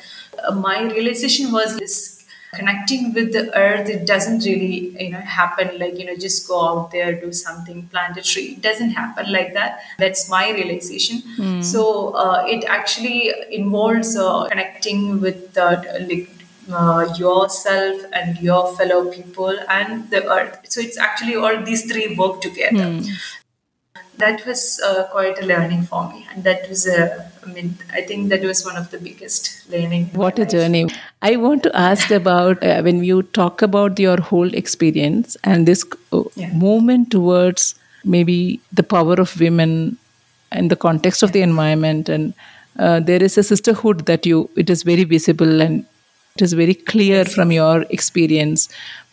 Uh, 0.47 0.53
my 0.53 0.83
realization 0.83 1.51
was 1.51 1.77
this 1.77 2.15
connecting 2.53 3.13
with 3.13 3.33
the 3.33 3.53
earth 3.57 3.89
it 3.89 4.05
doesn't 4.07 4.45
really 4.45 4.95
you 5.03 5.09
know 5.09 5.19
happen 5.19 5.77
like 5.77 5.97
you 5.99 6.05
know 6.05 6.15
just 6.15 6.47
go 6.47 6.57
out 6.67 6.91
there 6.91 7.19
do 7.19 7.33
something 7.33 7.85
plant 7.87 8.15
a 8.15 8.21
tree 8.21 8.53
it 8.53 8.61
doesn't 8.61 8.91
happen 8.91 9.29
like 9.29 9.53
that 9.53 9.81
that's 9.99 10.29
my 10.29 10.51
realization 10.51 11.21
mm. 11.37 11.61
so 11.61 12.13
uh, 12.13 12.45
it 12.47 12.63
actually 12.65 13.33
involves 13.51 14.15
uh, 14.15 14.47
connecting 14.47 15.19
with 15.19 15.57
uh, 15.57 15.83
like 16.09 16.29
uh, 16.71 17.13
yourself 17.17 18.01
and 18.13 18.37
your 18.39 18.75
fellow 18.75 19.11
people 19.11 19.57
and 19.69 20.09
the 20.09 20.27
earth. 20.31 20.59
So 20.69 20.81
it's 20.81 20.97
actually 20.97 21.35
all 21.35 21.63
these 21.63 21.91
three 21.91 22.15
work 22.15 22.41
together. 22.41 22.77
Mm. 22.77 23.07
That 24.17 24.45
was 24.45 24.81
uh, 24.83 25.07
quite 25.11 25.41
a 25.41 25.45
learning 25.45 25.83
for 25.83 26.09
me, 26.09 26.25
and 26.33 26.45
that 26.45 26.69
was 26.69 26.87
a. 26.87 27.29
I 27.45 27.51
mean, 27.51 27.77
I 27.91 28.01
think 28.01 28.29
that 28.29 28.41
was 28.41 28.63
one 28.65 28.77
of 28.77 28.89
the 28.89 28.97
biggest 28.97 29.69
learning. 29.69 30.05
What 30.13 30.39
a 30.39 30.43
life. 30.43 30.51
journey! 30.51 30.87
I 31.21 31.35
want 31.35 31.63
to 31.63 31.75
ask 31.75 32.11
about 32.11 32.63
uh, 32.63 32.81
when 32.81 33.03
you 33.03 33.23
talk 33.23 33.61
about 33.61 33.99
your 33.99 34.21
whole 34.21 34.53
experience 34.53 35.35
and 35.43 35.67
this 35.67 35.83
uh, 36.13 36.23
yeah. 36.35 36.53
movement 36.53 37.11
towards 37.11 37.75
maybe 38.05 38.61
the 38.71 38.83
power 38.83 39.15
of 39.15 39.37
women 39.37 39.97
in 40.53 40.69
the 40.69 40.75
context 40.77 41.21
of 41.21 41.33
the 41.33 41.41
environment 41.41 42.07
and 42.07 42.33
uh, 42.79 42.99
there 42.99 43.21
is 43.21 43.37
a 43.37 43.43
sisterhood 43.43 44.05
that 44.05 44.25
you 44.25 44.49
it 44.55 44.69
is 44.69 44.83
very 44.83 45.03
visible 45.03 45.61
and 45.61 45.85
it 46.35 46.41
is 46.41 46.51
very 46.51 46.73
clear 46.73 47.23
from 47.23 47.51
your 47.51 47.83
experience. 47.89 48.67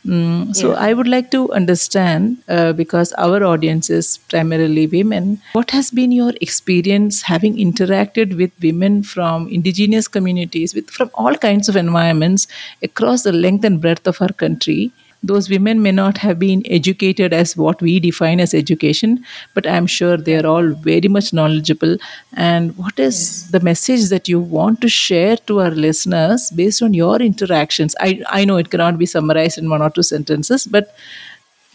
Mm, 0.05 0.57
so, 0.57 0.71
yeah. 0.71 0.79
I 0.79 0.93
would 0.93 1.07
like 1.07 1.31
to 1.31 1.53
understand 1.53 2.39
uh, 2.49 2.73
because 2.73 3.13
our 3.13 3.45
audience 3.45 3.89
is 3.91 4.19
primarily 4.29 4.89
women. 4.89 5.41
What 5.53 5.71
has 5.71 5.93
been 5.93 6.11
your 6.11 6.33
experience 6.41 7.23
having 7.23 7.57
interacted 7.57 8.37
with 8.37 8.51
women 8.61 9.05
from 9.05 9.49
indigenous 9.49 10.09
communities, 10.09 10.75
with 10.75 10.91
from 10.91 11.13
all 11.15 11.37
kinds 11.37 11.69
of 11.69 11.77
environments 11.77 12.49
across 12.83 13.23
the 13.23 13.31
length 13.31 13.65
and 13.65 13.81
breadth 13.81 14.09
of 14.09 14.21
our 14.21 14.33
country? 14.33 14.91
Those 15.23 15.49
women 15.49 15.83
may 15.83 15.93
not 15.93 16.19
have 16.19 16.39
been 16.39 16.63
educated 16.67 17.33
as 17.33 17.57
what 17.57 17.81
we 17.81 18.01
define 18.01 18.41
as 18.41 18.55
education, 18.55 19.25
but 19.55 19.67
I'm 19.67 19.87
sure 19.87 20.17
they 20.17 20.37
are 20.37 20.47
all 20.47 20.71
very 20.71 21.09
much 21.09 21.33
knowledgeable. 21.33 21.97
And 22.35 22.77
what 22.77 22.99
is 22.99 23.51
the 23.51 23.61
message 23.61 24.09
that 24.09 24.29
you 24.29 24.41
want 24.41 24.81
to 24.81 24.89
share 24.89 25.37
to 25.49 25.61
our 25.61 25.71
listeners 25.71 26.51
based 26.51 26.83
on 26.83 26.93
your 26.93 27.17
interactions? 27.23 27.95
I, 28.01 28.23
I 28.29 28.45
know 28.45 28.57
it 28.57 28.71
cannot 28.71 28.99
be 28.99 29.07
summarized 29.07 29.59
in 29.59 29.71
one 29.71 29.83
or 29.83 29.91
two 29.91 30.03
sentences, 30.03 30.67
but 30.67 30.95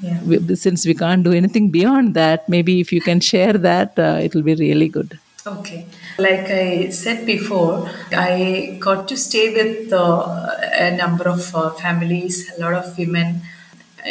yeah. 0.01 0.21
we, 0.23 0.55
since 0.55 0.85
we 0.85 0.93
can't 0.93 1.23
do 1.23 1.31
anything 1.31 1.69
beyond 1.69 2.15
that, 2.15 2.49
maybe 2.49 2.81
if 2.81 2.91
you 2.91 3.01
can 3.01 3.19
share 3.19 3.53
that, 3.53 3.97
uh, 3.97 4.19
it 4.21 4.35
will 4.35 4.43
be 4.43 4.55
really 4.55 4.89
good. 4.89 5.17
Okay. 5.45 5.87
Like 6.17 6.49
I 6.49 6.89
said 6.89 7.25
before, 7.27 7.89
I 8.11 8.77
got 8.79 9.07
to 9.09 9.15
stay 9.17 9.53
with 9.53 9.93
uh, 9.93 10.49
a 10.73 10.95
number 10.97 11.29
of 11.29 11.55
uh, 11.55 11.69
families, 11.71 12.51
a 12.57 12.61
lot 12.61 12.73
of 12.73 12.97
women. 12.97 13.41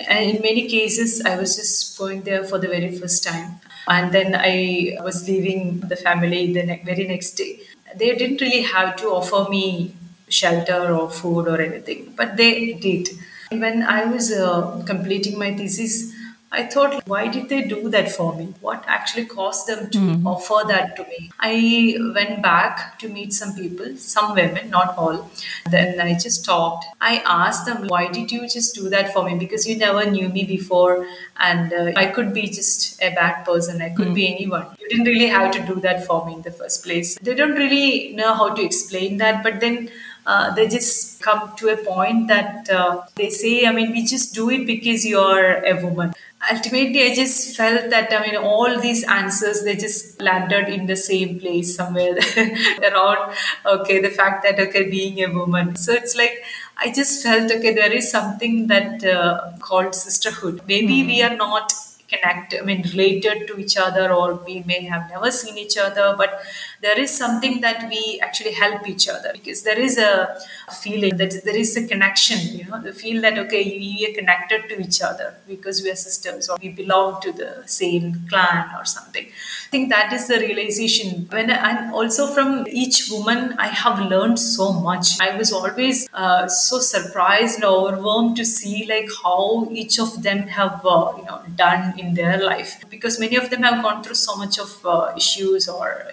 And 0.09 0.37
in 0.37 0.43
many 0.43 0.69
cases, 0.69 1.23
I 1.25 1.37
was 1.37 1.57
just 1.57 1.99
going 1.99 2.23
there 2.23 2.45
for 2.45 2.59
the 2.59 2.69
very 2.69 2.97
first 2.97 3.25
time. 3.25 3.61
And 3.89 4.13
then 4.13 4.35
I 4.37 4.97
was 5.03 5.27
leaving 5.29 5.81
the 5.81 5.97
family 5.97 6.53
the 6.53 6.63
ne- 6.65 6.83
very 6.85 7.09
next 7.09 7.33
day. 7.33 7.61
They 7.97 8.15
didn't 8.15 8.41
really 8.41 8.63
have 8.63 8.97
to 8.97 9.07
offer 9.09 9.51
me 9.51 9.95
shelter 10.29 10.93
or 10.95 11.11
food 11.11 11.49
or 11.49 11.61
anything, 11.61 12.13
but 12.17 12.37
they 12.37 12.75
did. 12.75 13.09
When 13.51 13.83
I 13.83 14.05
was 14.05 14.31
uh, 14.33 14.83
completing 14.87 15.39
my 15.39 15.55
thesis, 15.57 16.13
I 16.53 16.65
thought, 16.65 17.07
why 17.09 17.27
did 17.27 17.49
they 17.49 17.63
do 17.63 17.89
that 17.91 18.11
for 18.11 18.35
me? 18.37 18.55
What 18.61 18.85
actually 18.87 19.27
caused 19.27 19.67
them 19.67 19.91
to 19.91 19.99
mm. 19.99 20.25
offer 20.25 20.67
that 20.69 20.95
to 20.97 21.03
me? 21.05 21.31
I 21.41 21.97
went 22.15 22.41
back 22.41 22.99
to 23.01 23.09
meet 23.09 23.33
some 23.33 23.55
people, 23.55 23.97
some 23.97 24.35
women, 24.35 24.71
not 24.71 24.97
all. 24.97 25.29
Then 25.71 26.01
I 26.01 26.15
just 26.15 26.45
talked. 26.45 26.87
I 27.01 27.23
asked 27.27 27.67
them, 27.67 27.89
why 27.89 28.09
did 28.09 28.31
you 28.31 28.43
just 28.49 28.75
do 28.75 28.89
that 28.91 29.13
for 29.13 29.25
me? 29.25 29.37
Because 29.37 29.67
you 29.67 29.77
never 29.77 30.09
knew 30.09 30.29
me 30.29 30.45
before, 30.45 31.07
and 31.39 31.73
uh, 31.73 31.93
I 31.97 32.07
could 32.07 32.33
be 32.33 32.47
just 32.47 33.03
a 33.03 33.11
bad 33.15 33.45
person. 33.45 33.83
I 33.83 33.91
could 33.91 34.09
mm. 34.09 34.15
be 34.15 34.33
anyone. 34.33 34.67
You 34.79 34.89
didn't 34.89 35.07
really 35.07 35.27
have 35.27 35.51
to 35.53 35.67
do 35.75 35.81
that 35.81 36.07
for 36.07 36.25
me 36.27 36.35
in 36.35 36.43
the 36.43 36.53
first 36.53 36.85
place. 36.85 37.19
They 37.19 37.35
don't 37.35 37.57
really 37.57 38.15
know 38.15 38.35
how 38.35 38.55
to 38.55 38.63
explain 38.63 39.17
that, 39.19 39.43
but 39.43 39.61
then 39.61 39.91
uh, 40.27 40.55
they 40.55 40.69
just 40.69 41.23
come 41.23 41.53
to 41.57 41.69
a 41.69 41.77
point 41.77 42.29
that 42.29 42.69
uh, 42.71 43.03
they 43.15 43.31
say, 43.31 43.67
I 43.67 43.73
mean, 43.73 43.93
we 43.93 44.05
just 44.05 44.35
do 44.35 44.51
it 44.51 44.67
because 44.67 45.07
you're 45.07 45.65
a 45.65 45.75
woman. 45.85 46.15
Ultimately 46.53 47.03
i 47.05 47.15
just 47.15 47.57
felt 47.57 47.91
that 47.91 48.13
i 48.13 48.21
mean 48.25 48.37
all 48.37 48.79
these 48.81 49.03
answers 49.05 49.63
they 49.65 49.75
just 49.75 50.21
landed 50.21 50.69
in 50.69 50.87
the 50.87 50.97
same 50.97 51.39
place 51.39 51.75
somewhere. 51.77 52.17
Around 52.89 53.35
okay 53.67 54.01
the 54.01 54.11
fact 54.11 54.43
that 54.45 54.59
okay 54.61 54.89
being 54.91 55.23
a 55.23 55.33
woman. 55.33 55.77
So 55.77 55.93
it's 55.93 56.17
like 56.17 56.43
i 56.79 56.93
just 56.93 57.23
felt 57.23 57.51
okay 57.51 57.75
there 57.75 57.93
is 57.93 58.11
something 58.11 58.67
that 58.69 59.05
uh, 59.05 59.53
called 59.61 59.95
sisterhood. 59.95 60.63
Maybe 60.67 61.03
mm. 61.03 61.07
we 61.07 61.23
are 61.23 61.37
not 61.37 61.73
connected 62.09 62.61
i 62.61 62.65
mean 62.65 62.83
related 62.83 63.47
to 63.49 63.59
each 63.59 63.77
other 63.77 64.13
or 64.13 64.35
we 64.49 64.63
may 64.67 64.83
have 64.85 65.09
never 65.11 65.31
seen 65.31 65.57
each 65.59 65.77
other 65.77 66.15
but 66.17 66.41
there 66.83 66.99
is 66.99 67.11
something 67.11 67.61
that 67.61 67.89
we 67.89 68.21
actually 68.23 68.53
help 68.53 68.89
each 68.89 69.09
other 69.09 69.33
because 69.33 69.63
there 69.63 69.79
is 69.79 69.99
a 69.99 70.37
feeling 70.83 71.17
that 71.17 71.33
there 71.45 71.57
is 71.57 71.77
a 71.77 71.87
connection 71.87 72.39
you 72.59 72.65
know 72.67 72.81
the 72.83 72.93
feel 72.93 73.21
that 73.23 73.39
okay 73.39 73.63
we 73.79 74.07
are 74.09 74.15
connected 74.19 74.69
to 74.69 74.81
each 74.81 75.01
other 75.03 75.35
because 75.47 75.83
we 75.83 75.91
are 75.91 75.97
sisters 75.97 76.49
or 76.49 76.57
we 76.63 76.69
belong 76.71 77.21
to 77.23 77.33
the 77.33 77.63
same 77.67 78.27
clan 78.29 78.71
or 78.79 78.85
something. 78.85 79.27
I 79.27 79.69
think 79.71 79.91
that 79.91 80.13
is 80.13 80.29
the 80.29 80.39
realization. 80.39 81.27
When 81.31 81.51
and 81.51 81.93
also 81.93 82.27
from 82.35 82.67
each 82.69 83.09
woman 83.11 83.55
i 83.59 83.69
have 83.69 83.99
learned 84.01 84.39
so 84.39 84.73
much. 84.73 85.21
I 85.21 85.37
was 85.37 85.53
always 85.53 86.09
uh, 86.13 86.49
so 86.49 86.79
surprised 86.79 87.57
and 87.57 87.65
overwhelmed 87.65 88.37
to 88.37 88.45
see 88.45 88.87
like 88.89 89.09
how 89.23 89.69
each 89.71 89.99
of 89.99 90.23
them 90.23 90.41
have 90.59 90.85
uh, 90.85 91.13
you 91.17 91.25
know 91.25 91.41
done 91.55 91.99
in 91.99 92.15
their 92.15 92.43
life 92.43 92.85
because 92.91 93.19
many 93.21 93.37
of 93.37 93.51
them 93.51 93.63
have 93.63 93.83
gone 93.83 94.03
through 94.03 94.15
so 94.15 94.37
much 94.37 94.59
of 94.59 94.71
uh, 94.85 95.13
issues 95.17 95.69
or 95.69 96.05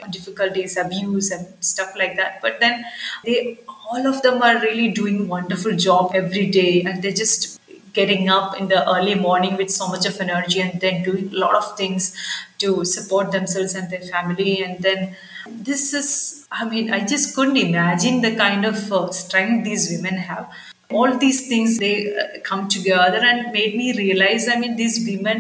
difficulties 0.54 0.78
abuse 0.78 1.32
and 1.32 1.48
stuff 1.64 1.94
like 1.96 2.16
that. 2.18 2.42
But 2.42 2.60
then 2.60 2.86
they 3.26 3.60
all 3.92 4.08
of 4.08 4.22
them 4.22 4.42
are 4.42 4.60
really 4.60 4.90
doing 4.90 5.28
wonderful 5.28 5.76
job 5.76 6.12
every 6.16 6.48
day 6.50 6.82
and 6.84 7.02
they're 7.04 7.12
just 7.12 7.60
getting 7.94 8.28
up 8.28 8.60
in 8.60 8.68
the 8.70 8.80
early 8.90 9.14
morning 9.14 9.56
with 9.56 9.70
so 9.70 9.88
much 9.88 10.06
of 10.06 10.20
energy 10.20 10.60
and 10.60 10.82
then 10.82 11.04
doing 11.04 11.30
a 11.32 11.38
lot 11.38 11.56
of 11.56 11.78
things 11.78 12.16
to 12.58 12.84
support 12.86 13.32
themselves 13.32 13.76
and 13.76 13.90
their 13.92 14.02
family. 14.02 14.64
And 14.64 14.80
then 14.80 15.16
this 15.48 15.94
is 15.94 16.48
i 16.52 16.64
mean 16.64 16.92
i 16.94 17.00
just 17.06 17.36
couldn't 17.36 17.58
imagine 17.58 18.22
the 18.22 18.36
kind 18.36 18.66
of 18.66 18.92
uh, 18.92 19.12
strength 19.12 19.66
these 19.66 19.90
women 19.92 20.16
have 20.16 20.50
all 20.96 21.18
these 21.18 21.48
things 21.48 21.78
they 21.78 21.96
uh, 22.16 22.40
come 22.44 22.68
together 22.68 23.20
and 23.30 23.52
made 23.52 23.76
me 23.76 23.88
realize 23.98 24.48
i 24.54 24.56
mean 24.62 24.76
these 24.76 24.98
women 25.08 25.40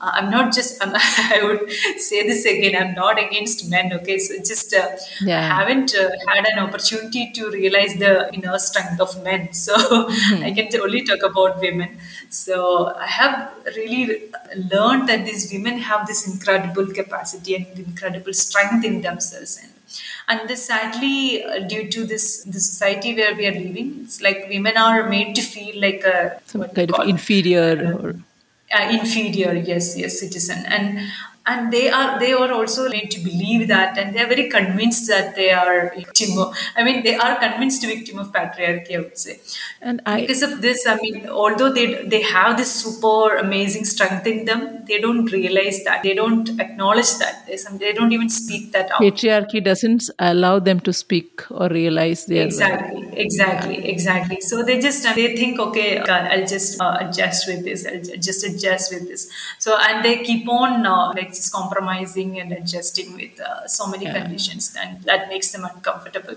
uh, 0.00 0.10
i'm 0.14 0.30
not 0.30 0.52
just 0.52 0.82
I'm, 0.84 0.92
i 1.36 1.40
would 1.42 1.70
say 2.08 2.26
this 2.26 2.44
again 2.44 2.74
i'm 2.80 2.94
not 2.94 3.18
against 3.18 3.68
men 3.70 3.92
okay 3.98 4.18
so 4.18 4.36
just 4.52 4.74
uh, 4.74 4.88
yeah. 5.22 5.38
i 5.38 5.42
haven't 5.60 5.94
uh, 5.94 6.10
had 6.28 6.46
an 6.52 6.58
opportunity 6.66 7.32
to 7.32 7.50
realize 7.50 7.94
the 7.94 8.32
inner 8.34 8.58
strength 8.58 9.00
of 9.00 9.22
men 9.24 9.52
so 9.66 9.74
mm-hmm. 9.76 10.44
i 10.44 10.52
can 10.52 10.68
only 10.80 11.02
talk 11.04 11.22
about 11.22 11.60
women 11.60 11.98
so 12.28 12.94
i 12.96 13.06
have 13.06 13.52
really 13.76 14.06
learned 14.72 15.08
that 15.08 15.24
these 15.24 15.50
women 15.52 15.78
have 15.78 16.06
this 16.06 16.26
incredible 16.32 16.86
capacity 17.00 17.54
and 17.56 17.78
incredible 17.88 18.32
strength 18.32 18.84
in 18.84 19.00
themselves 19.00 19.58
and 19.62 19.72
and 20.30 20.48
this 20.48 20.66
sadly 20.66 21.44
uh, 21.44 21.58
due 21.72 21.84
to 21.94 22.04
this 22.12 22.26
the 22.44 22.60
society 22.60 23.14
where 23.20 23.34
we 23.34 23.46
are 23.50 23.56
living 23.66 23.88
it's 24.04 24.20
like 24.26 24.46
women 24.48 24.76
are 24.86 25.08
made 25.08 25.34
to 25.34 25.42
feel 25.42 25.80
like 25.86 26.04
a 26.16 26.18
some 26.46 26.68
kind 26.68 26.92
of 26.92 27.08
inferior 27.14 27.70
or 27.98 28.14
uh, 28.72 28.88
inferior 28.90 29.52
yes 29.54 29.96
yes 29.96 30.20
citizen. 30.20 30.64
And 30.66 31.00
and 31.50 31.72
they 31.72 31.86
are 31.98 32.18
they 32.22 32.32
are 32.32 32.52
also 32.52 32.88
made 32.88 33.10
to 33.14 33.20
believe 33.28 33.66
that 33.68 33.98
and 33.98 34.14
they 34.14 34.22
are 34.24 34.30
very 34.34 34.48
convinced 34.56 35.08
that 35.12 35.34
they 35.34 35.50
are 35.50 35.92
victim 35.96 36.38
of, 36.38 36.56
i 36.76 36.84
mean 36.86 37.02
they 37.06 37.16
are 37.16 37.34
convinced 37.44 37.86
victim 37.94 38.18
of 38.22 38.28
patriarchy 38.36 38.96
i 38.96 39.00
would 39.04 39.18
say. 39.18 39.38
And 39.82 40.02
I, 40.06 40.20
because 40.20 40.42
of 40.48 40.52
this 40.64 40.86
i 40.86 40.96
mean 41.02 41.28
although 41.28 41.72
they 41.78 41.86
they 42.14 42.22
have 42.22 42.56
this 42.60 42.72
super 42.82 43.36
amazing 43.44 43.84
strength 43.92 44.26
in 44.32 44.44
them 44.50 44.60
they 44.90 44.98
don't 45.04 45.30
realize 45.38 45.78
that 45.88 46.02
they 46.06 46.14
don't 46.14 46.48
acknowledge 46.64 47.12
that 47.22 47.46
they, 47.46 47.56
some, 47.56 47.78
they 47.78 47.92
don't 47.92 48.12
even 48.12 48.28
speak 48.28 48.72
that 48.72 48.90
out. 48.92 49.00
Patriarchy 49.00 49.62
doesn't 49.64 50.10
allow 50.18 50.58
them 50.58 50.80
to 50.80 50.92
speak 50.92 51.50
or 51.50 51.68
realize 51.68 52.26
their 52.26 52.46
exactly 52.46 53.00
exactly 53.26 53.76
yeah. 53.78 53.94
exactly. 53.94 54.40
So 54.40 54.62
they 54.62 54.80
just 54.80 55.02
they 55.14 55.28
think 55.36 55.58
okay 55.66 55.98
i'll 55.98 56.46
just 56.46 56.80
uh, 56.80 56.96
adjust 57.00 57.46
with 57.48 57.64
this 57.64 57.86
i'll 57.86 58.20
just 58.28 58.44
adjust 58.50 58.92
with 58.92 59.08
this. 59.08 59.30
So 59.58 59.76
and 59.88 60.04
they 60.04 60.22
keep 60.28 60.48
on 60.48 60.86
uh, 60.86 61.12
like 61.18 61.34
compromising 61.48 62.38
and 62.40 62.52
adjusting 62.52 63.14
with 63.14 63.40
uh, 63.40 63.66
so 63.66 63.86
many 63.86 64.04
yeah. 64.04 64.20
conditions 64.20 64.74
and 64.78 65.02
that 65.04 65.28
makes 65.28 65.52
them 65.52 65.64
uncomfortable 65.64 66.34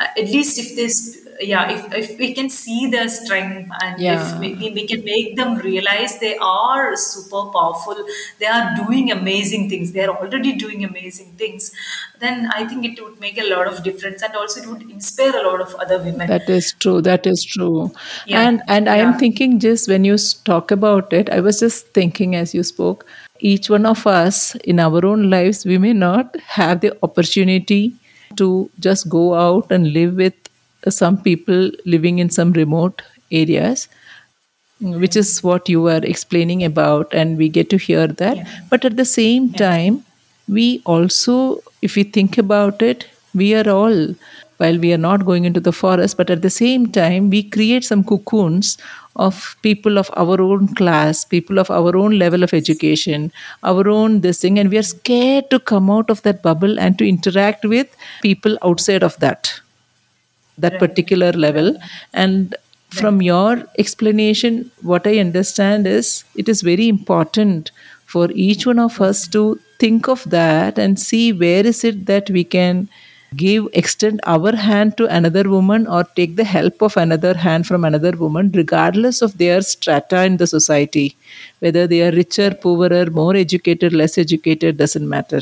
uh, 0.00 0.06
at 0.16 0.24
least 0.24 0.58
if 0.58 0.74
this 0.76 1.28
yeah 1.40 1.70
if, 1.70 1.94
if 1.94 2.18
we 2.18 2.32
can 2.34 2.48
see 2.48 2.90
their 2.90 3.08
strength 3.08 3.70
and 3.82 4.00
yeah. 4.00 4.34
if 4.34 4.40
we, 4.40 4.54
we 4.54 4.86
can 4.86 5.04
make 5.04 5.36
them 5.36 5.56
realize 5.58 6.18
they 6.18 6.36
are 6.38 6.96
super 6.96 7.44
powerful 7.50 7.96
they 8.38 8.46
are 8.46 8.74
doing 8.76 9.10
amazing 9.10 9.68
things 9.68 9.92
they 9.92 10.04
are 10.04 10.16
already 10.16 10.54
doing 10.54 10.84
amazing 10.84 11.32
things 11.32 11.72
then 12.20 12.48
i 12.54 12.66
think 12.66 12.84
it 12.84 13.02
would 13.02 13.18
make 13.20 13.38
a 13.38 13.48
lot 13.48 13.66
of 13.66 13.82
difference 13.82 14.22
and 14.22 14.34
also 14.34 14.60
it 14.60 14.68
would 14.68 14.82
inspire 14.90 15.36
a 15.36 15.46
lot 15.48 15.60
of 15.60 15.74
other 15.76 15.98
women 15.98 16.26
that 16.28 16.48
is 16.48 16.74
true 16.80 17.00
that 17.00 17.26
is 17.26 17.44
true 17.44 17.90
yeah. 18.26 18.46
and 18.46 18.62
and 18.68 18.88
i 18.88 18.96
am 18.96 19.16
thinking 19.18 19.58
just 19.58 19.88
when 19.88 20.04
you 20.04 20.16
talk 20.44 20.70
about 20.70 21.12
it 21.12 21.30
i 21.30 21.40
was 21.40 21.60
just 21.60 21.88
thinking 21.94 22.34
as 22.34 22.54
you 22.54 22.62
spoke 22.62 23.06
each 23.40 23.70
one 23.70 23.86
of 23.86 24.06
us 24.06 24.54
in 24.72 24.78
our 24.78 25.04
own 25.04 25.28
lives 25.30 25.64
we 25.64 25.78
may 25.78 25.92
not 25.92 26.36
have 26.40 26.80
the 26.80 26.96
opportunity 27.02 27.94
to 28.36 28.70
just 28.78 29.08
go 29.08 29.34
out 29.34 29.70
and 29.70 29.92
live 29.92 30.14
with 30.14 30.34
some 30.88 31.20
people 31.22 31.70
living 31.84 32.18
in 32.18 32.30
some 32.30 32.52
remote 32.52 33.02
areas 33.30 33.88
which 34.80 35.16
is 35.16 35.42
what 35.42 35.68
you 35.68 35.82
were 35.82 36.00
explaining 36.02 36.64
about 36.64 37.12
and 37.12 37.36
we 37.36 37.48
get 37.48 37.68
to 37.68 37.76
hear 37.76 38.06
that 38.06 38.36
yeah. 38.36 38.60
but 38.70 38.84
at 38.84 38.96
the 38.96 39.04
same 39.04 39.48
yeah. 39.48 39.58
time 39.58 40.04
we 40.48 40.82
also 40.84 41.62
if 41.82 41.96
we 41.96 42.02
think 42.02 42.38
about 42.38 42.82
it 42.82 43.06
we 43.34 43.54
are 43.54 43.68
all 43.68 44.14
while 44.60 44.78
we 44.78 44.92
are 44.92 45.02
not 45.04 45.24
going 45.24 45.44
into 45.44 45.60
the 45.68 45.72
forest 45.72 46.16
but 46.16 46.30
at 46.30 46.42
the 46.42 46.54
same 46.56 46.86
time 46.98 47.30
we 47.30 47.42
create 47.56 47.84
some 47.84 48.02
cocoons 48.04 48.76
of 49.16 49.56
people 49.62 49.98
of 49.98 50.10
our 50.16 50.40
own 50.48 50.68
class 50.80 51.24
people 51.24 51.58
of 51.58 51.70
our 51.78 51.96
own 52.02 52.18
level 52.18 52.42
of 52.42 52.54
education 52.54 53.32
our 53.62 53.88
own 53.88 54.20
this 54.20 54.40
thing 54.42 54.58
and 54.58 54.70
we 54.70 54.78
are 54.82 54.90
scared 54.90 55.50
to 55.50 55.58
come 55.72 55.90
out 55.90 56.10
of 56.10 56.22
that 56.22 56.42
bubble 56.42 56.78
and 56.78 56.98
to 56.98 57.08
interact 57.14 57.64
with 57.64 57.96
people 58.22 58.56
outside 58.62 59.02
of 59.02 59.18
that 59.18 59.60
that 60.60 60.78
particular 60.78 61.32
level. 61.32 61.76
And 62.12 62.54
from 62.90 63.22
your 63.22 63.62
explanation 63.78 64.70
what 64.82 65.06
i 65.06 65.18
understand 65.18 65.86
is 65.86 66.24
it 66.34 66.48
is 66.48 66.60
very 66.60 66.88
important 66.88 67.70
for 68.04 68.28
each 68.32 68.66
one 68.66 68.80
of 68.80 69.00
us 69.00 69.28
to 69.28 69.42
think 69.78 70.08
of 70.08 70.24
that 70.28 70.76
and 70.76 70.98
see 70.98 71.32
where 71.32 71.64
is 71.64 71.84
it 71.84 72.06
that 72.06 72.28
we 72.30 72.42
can 72.42 72.88
give 73.36 73.68
extend 73.72 74.20
our 74.26 74.54
hand 74.56 74.96
to 74.96 75.06
another 75.06 75.48
woman 75.48 75.86
or 75.86 76.04
take 76.04 76.36
the 76.36 76.44
help 76.44 76.82
of 76.82 76.96
another 76.96 77.34
hand 77.34 77.66
from 77.66 77.84
another 77.84 78.12
woman 78.12 78.50
regardless 78.54 79.22
of 79.22 79.38
their 79.38 79.60
strata 79.62 80.24
in 80.24 80.36
the 80.36 80.46
society. 80.46 81.16
Whether 81.60 81.86
they 81.86 82.02
are 82.06 82.12
richer 82.12 82.52
poorer 82.54 83.06
more 83.10 83.36
educated 83.36 83.92
less 83.92 84.18
educated 84.18 84.78
doesn't 84.78 85.08
matter 85.08 85.40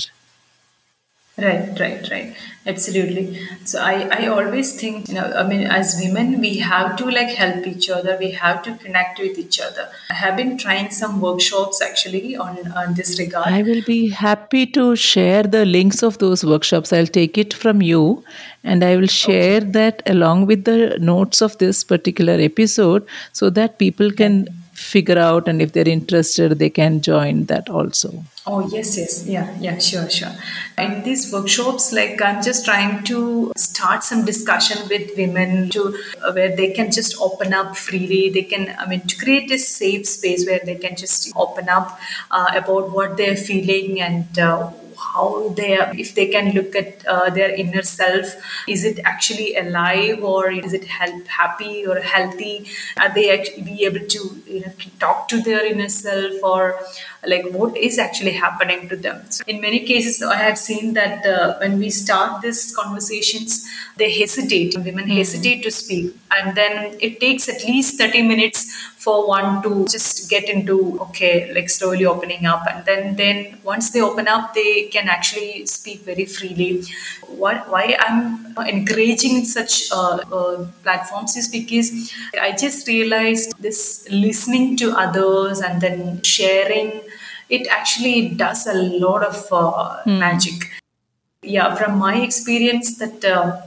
Right, 1.38 1.78
right, 1.78 2.10
right. 2.10 2.36
Absolutely. 2.66 3.40
So 3.64 3.80
I, 3.80 4.08
I 4.10 4.26
always 4.26 4.78
think, 4.78 5.08
you 5.08 5.14
know, 5.14 5.32
I 5.36 5.46
mean, 5.46 5.62
as 5.62 5.98
women, 6.02 6.40
we 6.40 6.58
have 6.58 6.96
to 6.96 7.04
like 7.04 7.28
help 7.28 7.64
each 7.64 7.88
other. 7.88 8.16
We 8.18 8.32
have 8.32 8.62
to 8.64 8.74
connect 8.74 9.20
with 9.20 9.38
each 9.38 9.60
other. 9.60 9.88
I 10.10 10.14
have 10.14 10.36
been 10.36 10.58
trying 10.58 10.90
some 10.90 11.20
workshops 11.20 11.80
actually 11.80 12.36
on, 12.36 12.72
on 12.72 12.94
this 12.94 13.20
regard. 13.20 13.46
I 13.46 13.62
will 13.62 13.82
be 13.86 14.08
happy 14.08 14.66
to 14.66 14.96
share 14.96 15.44
the 15.44 15.64
links 15.64 16.02
of 16.02 16.18
those 16.18 16.44
workshops. 16.44 16.92
I'll 16.92 17.06
take 17.06 17.38
it 17.38 17.54
from 17.54 17.82
you 17.82 18.24
and 18.64 18.82
I 18.82 18.96
will 18.96 19.06
share 19.06 19.58
okay. 19.58 19.70
that 19.70 20.02
along 20.06 20.46
with 20.46 20.64
the 20.64 20.98
notes 21.00 21.40
of 21.40 21.56
this 21.58 21.84
particular 21.84 22.34
episode 22.34 23.06
so 23.32 23.48
that 23.50 23.78
people 23.78 24.10
can 24.10 24.48
figure 24.78 25.18
out 25.18 25.48
and 25.48 25.60
if 25.60 25.72
they're 25.72 25.88
interested 25.88 26.58
they 26.58 26.70
can 26.70 27.00
join 27.00 27.44
that 27.46 27.68
also. 27.68 28.24
Oh 28.46 28.60
yes 28.68 28.96
yes. 28.96 29.26
Yeah 29.26 29.54
yeah 29.60 29.78
sure 29.78 30.08
sure. 30.08 30.32
In 30.78 31.02
these 31.02 31.32
workshops 31.32 31.92
like 31.92 32.22
i'm 32.22 32.42
just 32.42 32.64
trying 32.64 33.04
to 33.04 33.52
start 33.56 34.04
some 34.04 34.24
discussion 34.24 34.88
with 34.88 35.10
women 35.16 35.68
to 35.70 35.98
uh, 36.22 36.32
where 36.32 36.54
they 36.54 36.70
can 36.72 36.90
just 36.90 37.20
open 37.20 37.52
up 37.52 37.76
freely. 37.76 38.30
They 38.30 38.42
can 38.42 38.74
i 38.78 38.86
mean 38.86 39.00
to 39.02 39.16
create 39.16 39.50
a 39.50 39.58
safe 39.58 40.06
space 40.06 40.46
where 40.46 40.60
they 40.64 40.76
can 40.76 40.96
just 40.96 41.32
open 41.36 41.68
up 41.68 41.98
uh, 42.30 42.46
about 42.54 42.92
what 42.92 43.16
they're 43.16 43.36
feeling 43.36 44.00
and 44.00 44.38
uh, 44.38 44.70
how 45.18 45.48
they 45.60 45.76
are, 45.78 45.92
if 46.04 46.14
they 46.14 46.28
can 46.28 46.52
look 46.58 46.74
at 46.82 47.06
uh, 47.06 47.30
their 47.30 47.50
inner 47.62 47.82
self 47.82 48.34
is 48.66 48.84
it 48.84 48.98
actually 49.04 49.54
alive 49.56 50.22
or 50.22 50.50
is 50.50 50.72
it 50.72 50.84
help, 50.84 51.26
happy 51.26 51.86
or 51.86 52.00
healthy? 52.00 52.66
Are 52.96 53.12
they 53.12 53.26
actually 53.36 53.62
be 53.62 53.84
able 53.84 54.06
to 54.14 54.20
you 54.46 54.60
know, 54.60 54.72
talk 54.98 55.28
to 55.28 55.42
their 55.42 55.64
inner 55.66 55.88
self 55.88 56.42
or 56.42 56.80
like 57.26 57.44
what 57.50 57.76
is 57.76 57.98
actually 57.98 58.32
happening 58.32 58.88
to 58.88 58.96
them 58.96 59.20
so 59.28 59.42
in 59.46 59.60
many 59.60 59.80
cases 59.80 60.22
i 60.22 60.36
have 60.36 60.58
seen 60.58 60.94
that 60.94 61.26
uh, 61.26 61.56
when 61.58 61.78
we 61.78 61.90
start 61.90 62.40
these 62.42 62.74
conversations 62.76 63.66
they 63.96 64.10
hesitate 64.18 64.76
women 64.76 65.04
mm-hmm. 65.04 65.18
hesitate 65.22 65.62
to 65.62 65.70
speak 65.70 66.14
and 66.30 66.56
then 66.56 66.96
it 67.00 67.18
takes 67.20 67.48
at 67.48 67.64
least 67.64 67.98
30 67.98 68.22
minutes 68.22 68.68
for 68.98 69.28
one 69.28 69.62
to 69.62 69.86
just 69.86 70.28
get 70.28 70.48
into 70.48 70.98
okay, 71.00 71.52
like 71.54 71.70
slowly 71.70 72.04
opening 72.04 72.44
up, 72.46 72.64
and 72.70 72.84
then 72.84 73.16
then 73.16 73.58
once 73.62 73.90
they 73.90 74.02
open 74.02 74.26
up, 74.28 74.54
they 74.54 74.88
can 74.94 75.08
actually 75.08 75.66
speak 75.66 76.00
very 76.10 76.26
freely. 76.26 76.82
What 77.42 77.68
why 77.70 77.96
I'm 78.06 78.56
encouraging 78.74 79.44
such 79.44 79.90
uh, 79.92 80.18
uh, 80.38 80.66
platforms 80.82 81.36
is 81.36 81.48
because 81.48 82.12
I 82.42 82.52
just 82.52 82.88
realized 82.88 83.54
this 83.62 84.06
listening 84.10 84.76
to 84.78 84.90
others 85.06 85.60
and 85.60 85.80
then 85.80 86.20
sharing 86.22 87.00
it 87.48 87.66
actually 87.68 88.28
does 88.30 88.66
a 88.66 88.74
lot 88.74 89.22
of 89.24 89.36
uh, 89.52 90.02
mm. 90.04 90.18
magic 90.18 90.70
yeah 91.42 91.74
from 91.74 91.98
my 91.98 92.16
experience 92.16 92.98
that 92.98 93.24
uh, 93.24 93.60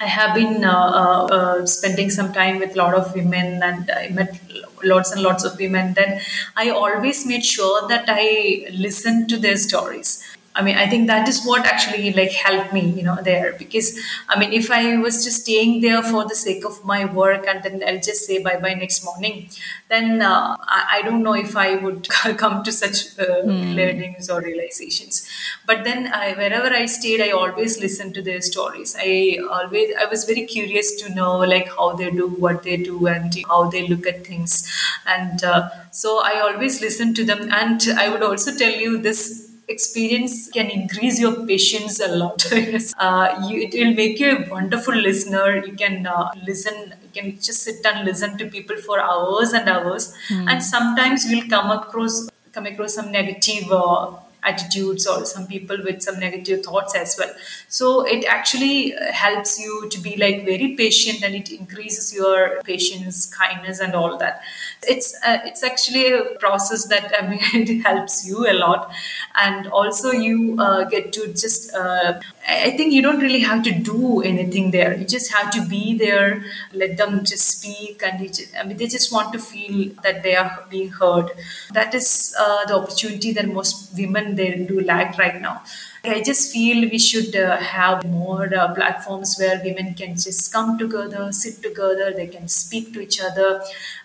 I 0.00 0.06
have 0.06 0.34
been 0.34 0.64
uh, 0.64 0.72
uh, 0.72 1.26
uh, 1.26 1.66
spending 1.66 2.08
some 2.08 2.32
time 2.32 2.58
with 2.58 2.74
a 2.74 2.78
lot 2.78 2.94
of 2.94 3.14
women 3.14 3.62
and 3.62 3.90
I 3.90 4.08
met 4.08 4.40
lots 4.82 5.12
and 5.12 5.22
lots 5.22 5.44
of 5.44 5.58
women. 5.58 5.92
Then 5.92 6.22
I 6.56 6.70
always 6.70 7.26
made 7.26 7.44
sure 7.44 7.86
that 7.88 8.06
I 8.08 8.66
listened 8.72 9.28
to 9.28 9.36
their 9.36 9.58
stories. 9.58 10.24
I 10.52 10.62
mean, 10.62 10.76
I 10.76 10.88
think 10.88 11.06
that 11.06 11.28
is 11.28 11.44
what 11.44 11.64
actually 11.64 12.12
like 12.12 12.32
helped 12.32 12.72
me, 12.72 12.90
you 12.90 13.04
know, 13.04 13.16
there 13.22 13.54
because 13.56 13.96
I 14.28 14.36
mean, 14.38 14.52
if 14.52 14.68
I 14.70 14.96
was 14.96 15.22
just 15.24 15.42
staying 15.42 15.80
there 15.80 16.02
for 16.02 16.24
the 16.26 16.34
sake 16.34 16.64
of 16.64 16.84
my 16.84 17.04
work 17.04 17.46
and 17.46 17.62
then 17.62 17.82
I'll 17.86 18.00
just 18.00 18.26
say 18.26 18.42
bye 18.42 18.56
bye 18.56 18.74
next 18.74 19.04
morning, 19.04 19.48
then 19.88 20.20
uh, 20.20 20.56
I, 20.60 20.98
I, 20.98 21.02
don't 21.02 21.22
know 21.22 21.34
if 21.34 21.56
I 21.56 21.76
would 21.76 22.08
come 22.38 22.64
to 22.64 22.72
such 22.72 23.16
uh, 23.18 23.42
mm. 23.44 23.76
learnings 23.76 24.28
or 24.28 24.40
realizations. 24.40 25.28
But 25.66 25.84
then 25.84 26.12
I, 26.12 26.32
wherever 26.32 26.74
I 26.74 26.86
stayed, 26.86 27.20
I 27.20 27.30
always 27.30 27.80
listened 27.80 28.14
to 28.14 28.22
their 28.22 28.40
stories. 28.40 28.96
I 28.98 29.38
always 29.48 29.94
I 30.00 30.06
was 30.06 30.24
very 30.24 30.46
curious 30.46 31.00
to 31.02 31.14
know 31.14 31.38
like 31.38 31.68
how 31.68 31.94
they 31.94 32.10
do, 32.10 32.26
what 32.26 32.64
they 32.64 32.76
do, 32.76 33.06
and 33.06 33.32
how 33.46 33.70
they 33.70 33.86
look 33.86 34.04
at 34.04 34.26
things, 34.26 34.68
and 35.06 35.44
uh, 35.44 35.70
so 35.92 36.20
I 36.24 36.40
always 36.40 36.80
listened 36.80 37.14
to 37.16 37.24
them. 37.24 37.48
And 37.52 37.80
I 37.96 38.08
would 38.08 38.24
also 38.24 38.52
tell 38.56 38.72
you 38.72 38.98
this 38.98 39.49
experience 39.70 40.48
can 40.50 40.68
increase 40.68 41.20
your 41.20 41.46
patience 41.46 42.00
a 42.00 42.08
lot. 42.16 42.44
uh, 42.98 43.46
you, 43.48 43.60
it 43.66 43.72
will 43.74 43.94
make 43.94 44.18
you 44.20 44.30
a 44.36 44.48
wonderful 44.50 44.94
listener. 44.94 45.64
You 45.64 45.74
can 45.74 46.06
uh, 46.06 46.30
listen. 46.46 46.94
You 47.02 47.22
can 47.22 47.40
just 47.40 47.62
sit 47.62 47.84
and 47.84 48.04
listen 48.04 48.36
to 48.38 48.46
people 48.56 48.76
for 48.76 49.00
hours 49.00 49.52
and 49.52 49.68
hours. 49.68 50.14
Mm. 50.28 50.50
And 50.50 50.62
sometimes 50.62 51.30
you'll 51.30 51.48
come 51.48 51.70
across 51.70 52.28
come 52.52 52.66
across 52.66 52.94
some 52.94 53.12
negative. 53.12 53.70
Uh, 53.70 54.12
attitudes 54.42 55.06
or 55.06 55.24
some 55.24 55.46
people 55.46 55.76
with 55.84 56.02
some 56.02 56.18
negative 56.18 56.64
thoughts 56.64 56.94
as 56.94 57.16
well 57.18 57.32
so 57.68 58.04
it 58.06 58.24
actually 58.24 58.94
helps 59.12 59.58
you 59.58 59.88
to 59.90 60.00
be 60.00 60.16
like 60.16 60.44
very 60.44 60.74
patient 60.76 61.22
and 61.22 61.34
it 61.34 61.50
increases 61.50 62.14
your 62.14 62.60
patience 62.62 63.26
kindness 63.34 63.80
and 63.80 63.94
all 63.94 64.16
that 64.16 64.40
it's 64.82 65.14
uh, 65.26 65.38
it's 65.44 65.62
actually 65.62 66.12
a 66.12 66.24
process 66.38 66.86
that 66.86 67.12
I 67.18 67.26
mean 67.26 67.40
it 67.54 67.82
helps 67.82 68.26
you 68.26 68.48
a 68.48 68.54
lot, 68.54 68.90
and 69.34 69.66
also 69.68 70.10
you 70.10 70.56
uh, 70.58 70.84
get 70.84 71.12
to 71.14 71.28
just. 71.28 71.74
Uh, 71.74 72.20
I 72.48 72.70
think 72.70 72.92
you 72.92 73.02
don't 73.02 73.20
really 73.20 73.40
have 73.40 73.62
to 73.64 73.70
do 73.70 74.22
anything 74.22 74.70
there. 74.70 74.96
You 74.96 75.04
just 75.04 75.32
have 75.32 75.50
to 75.52 75.66
be 75.66 75.96
there, 75.96 76.42
let 76.72 76.96
them 76.96 77.24
just 77.24 77.46
speak, 77.48 78.02
and 78.02 78.26
just, 78.26 78.56
I 78.58 78.64
mean 78.64 78.76
they 78.76 78.86
just 78.86 79.12
want 79.12 79.32
to 79.34 79.38
feel 79.38 79.92
that 80.02 80.22
they 80.22 80.34
are 80.36 80.64
being 80.70 80.88
heard. 80.88 81.30
That 81.72 81.94
is 81.94 82.34
uh, 82.38 82.64
the 82.66 82.76
opportunity 82.76 83.32
that 83.32 83.48
most 83.48 83.96
women 83.96 84.29
they 84.36 84.64
do 84.64 84.80
lack 84.80 85.18
right 85.18 85.40
now. 85.40 85.62
I 86.04 86.22
just 86.22 86.52
feel 86.52 86.88
we 86.88 86.98
should 86.98 87.36
uh, 87.36 87.58
have 87.58 88.04
more 88.06 88.52
uh, 88.54 88.74
platforms 88.74 89.36
where 89.38 89.60
women 89.62 89.94
can 89.94 90.14
just 90.14 90.50
come 90.52 90.78
together, 90.78 91.30
sit 91.32 91.62
together, 91.62 92.12
they 92.14 92.26
can 92.26 92.48
speak 92.48 92.94
to 92.94 93.00
each 93.00 93.20
other, 93.20 93.60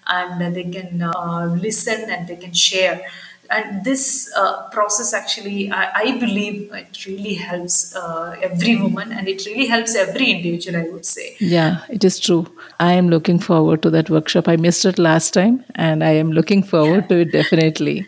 and 0.08 0.56
they 0.56 0.66
can 0.66 1.02
uh, 1.02 1.58
listen 1.60 2.10
and 2.10 2.28
they 2.28 2.36
can 2.36 2.54
share. 2.54 3.02
And 3.50 3.84
this 3.84 4.32
uh, 4.36 4.70
process 4.70 5.14
actually, 5.14 5.72
I, 5.72 5.92
I, 5.94 6.18
believe 6.18 6.74
it 6.74 7.06
really 7.06 7.36
helps 7.36 7.96
uh, 7.96 8.36
every 8.42 8.76
woman 8.76 9.12
and 9.12 9.28
it 9.28 9.46
really 9.46 9.68
helps 9.68 9.96
every 9.96 10.32
individual, 10.32 10.78
I 10.82 10.90
would 10.90 11.06
say. 11.06 11.36
Yeah, 11.40 11.84
it 11.88 12.04
is 12.04 12.20
true. 12.20 12.48
I 12.80 12.94
am 12.94 13.10
looking 13.10 13.38
forward 13.38 13.84
to 13.84 13.92
that 13.92 14.10
workshop. 14.10 14.48
I 14.48 14.56
missed 14.56 14.84
it 14.86 14.98
last 14.98 15.34
time 15.34 15.64
and 15.76 16.04
I 16.04 16.12
am 16.12 16.32
looking 16.32 16.64
forward 16.64 17.08
to 17.10 17.20
it 17.20 17.32
definitely. 17.32 18.08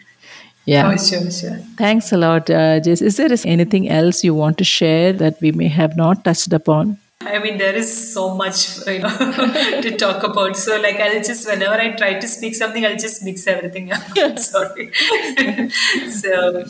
Yeah. 0.67 0.91
Oh, 0.91 0.97
sure, 0.97 1.31
sure. 1.31 1.59
Thanks 1.77 2.11
a 2.11 2.17
lot, 2.17 2.49
uh, 2.49 2.81
Jis. 2.81 3.01
Is 3.01 3.15
there 3.15 3.29
anything 3.45 3.89
else 3.89 4.23
you 4.23 4.35
want 4.35 4.57
to 4.57 4.65
share 4.65 5.13
that 5.13 5.39
we 5.39 5.53
may 5.53 5.69
have 5.69 5.95
not 5.95 6.25
touched 6.25 6.51
upon? 6.51 6.97
I 7.21 7.39
mean, 7.39 7.57
there 7.57 7.75
is 7.75 8.13
so 8.13 8.35
much 8.35 8.85
you 8.85 8.99
know, 8.99 9.09
to 9.81 9.97
talk 9.97 10.23
about. 10.23 10.57
So, 10.57 10.79
like, 10.79 10.97
I'll 10.97 11.23
just 11.23 11.47
whenever 11.47 11.75
I 11.75 11.91
try 11.91 12.19
to 12.19 12.27
speak 12.27 12.53
something, 12.55 12.85
I'll 12.85 12.97
just 12.97 13.23
mix 13.23 13.47
everything 13.47 13.93
up. 13.93 14.01
Sorry. 14.39 14.91
so, 16.09 16.65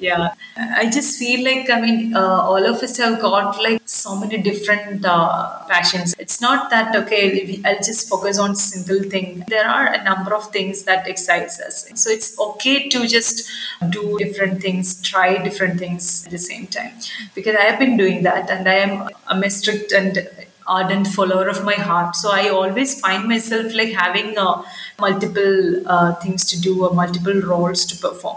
yeah. 0.00 0.34
I 0.56 0.90
just 0.90 1.18
feel 1.18 1.44
like 1.44 1.70
i 1.70 1.80
mean 1.80 2.16
uh, 2.16 2.40
all 2.50 2.64
of 2.64 2.82
us 2.82 2.96
have 2.98 3.20
got 3.20 3.60
like 3.62 3.80
so 3.84 4.16
many 4.16 4.38
different 4.38 5.04
uh, 5.04 5.64
passions. 5.68 6.14
It's 6.18 6.40
not 6.40 6.70
that 6.70 6.94
okay 6.96 7.60
i'll 7.64 7.76
just 7.76 8.08
focus 8.08 8.38
on 8.38 8.54
single 8.54 9.08
thing. 9.10 9.44
There 9.48 9.68
are 9.68 9.86
a 9.92 10.02
number 10.04 10.34
of 10.34 10.50
things 10.50 10.84
that 10.84 11.06
excites 11.06 11.60
us. 11.60 11.88
So 11.94 12.10
it's 12.10 12.38
okay 12.38 12.88
to 12.88 13.06
just 13.06 13.48
do 13.90 14.16
different 14.18 14.60
things 14.62 15.00
try 15.02 15.42
different 15.42 15.78
things 15.78 16.24
at 16.26 16.32
the 16.32 16.38
same 16.38 16.66
time. 16.66 16.92
Because 17.34 17.56
i 17.56 17.62
have 17.62 17.78
been 17.78 17.96
doing 17.96 18.22
that 18.22 18.50
and 18.50 18.68
i 18.68 18.74
am 19.34 19.42
a 19.42 19.50
strict 19.50 19.92
and 19.92 20.28
ardent 20.66 21.06
follower 21.06 21.48
of 21.48 21.64
my 21.64 21.74
heart. 21.74 22.14
So 22.14 22.30
i 22.30 22.48
always 22.48 23.00
find 23.00 23.28
myself 23.28 23.74
like 23.74 23.92
having 23.92 24.36
uh, 24.38 24.62
multiple 25.00 25.82
uh, 25.86 26.14
things 26.16 26.44
to 26.46 26.60
do 26.60 26.84
or 26.84 26.94
multiple 26.94 27.40
roles 27.52 27.84
to 27.86 27.96
perform 27.96 28.36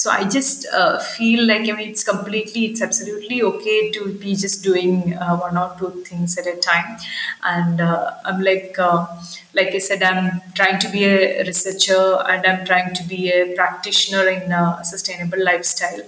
so 0.00 0.08
I 0.10 0.24
just 0.24 0.66
uh, 0.72 0.98
feel 0.98 1.46
like 1.46 1.68
I 1.68 1.72
mean 1.72 1.90
it's 1.90 2.04
completely 2.04 2.60
it's 2.68 2.80
absolutely 2.80 3.42
okay 3.42 3.90
to 3.96 4.14
be 4.14 4.34
just 4.34 4.62
doing 4.64 5.14
uh, 5.14 5.36
one 5.36 5.58
or 5.62 5.76
two 5.78 5.90
things 6.08 6.38
at 6.38 6.46
a 6.46 6.56
time, 6.56 6.96
and 7.42 7.82
uh, 7.82 8.12
I'm 8.24 8.40
like 8.40 8.78
uh, 8.78 9.06
like 9.52 9.74
I 9.74 9.78
said 9.88 10.02
I'm 10.02 10.40
trying 10.54 10.78
to 10.84 10.88
be 10.88 11.04
a 11.04 11.44
researcher 11.44 12.02
and 12.30 12.46
I'm 12.46 12.64
trying 12.64 12.94
to 12.94 13.02
be 13.12 13.28
a 13.30 13.54
practitioner 13.54 14.26
in 14.36 14.50
a 14.50 14.80
sustainable 14.84 15.44
lifestyle, 15.50 16.00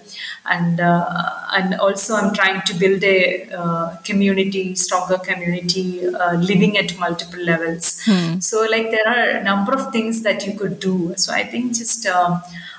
and 0.47 0.81
uh, 0.81 1.53
and 1.53 1.75
also 1.75 2.15
I'm 2.15 2.33
trying 2.33 2.63
to 2.63 2.75
build 2.75 3.05
a 3.05 3.99
community, 4.05 4.75
stronger 4.75 5.19
community, 5.19 6.01
living 6.51 6.79
at 6.79 6.99
multiple 6.99 7.45
levels. 7.53 8.01
Hmm. 8.07 8.41
So 8.41 8.67
like 8.71 8.91
there 8.91 9.07
are 9.07 9.23
a 9.41 9.45
number 9.45 9.75
of 9.75 9.93
things 9.93 10.23
that 10.23 10.47
you 10.47 10.59
could 10.59 10.81
do. 10.81 11.13
So 11.19 11.35
I 11.35 11.45
think 11.45 11.77
just. 11.77 12.07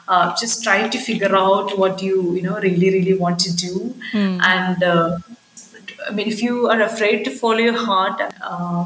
Uh, 0.05 0.35
just 0.35 0.63
try 0.63 0.85
to 0.89 0.97
figure 0.97 1.33
out 1.33 1.77
what 1.77 2.01
you 2.01 2.33
you 2.33 2.41
know 2.41 2.59
really 2.59 2.89
really 2.89 3.13
want 3.13 3.39
to 3.39 3.55
do 3.55 3.95
mm. 4.11 4.37
and 4.43 4.83
uh, 4.83 5.17
i 6.09 6.11
mean 6.11 6.27
if 6.27 6.43
you 6.43 6.67
are 6.67 6.81
afraid 6.81 7.23
to 7.23 7.31
follow 7.31 7.59
your 7.59 7.77
heart 7.85 8.19
uh, 8.41 8.85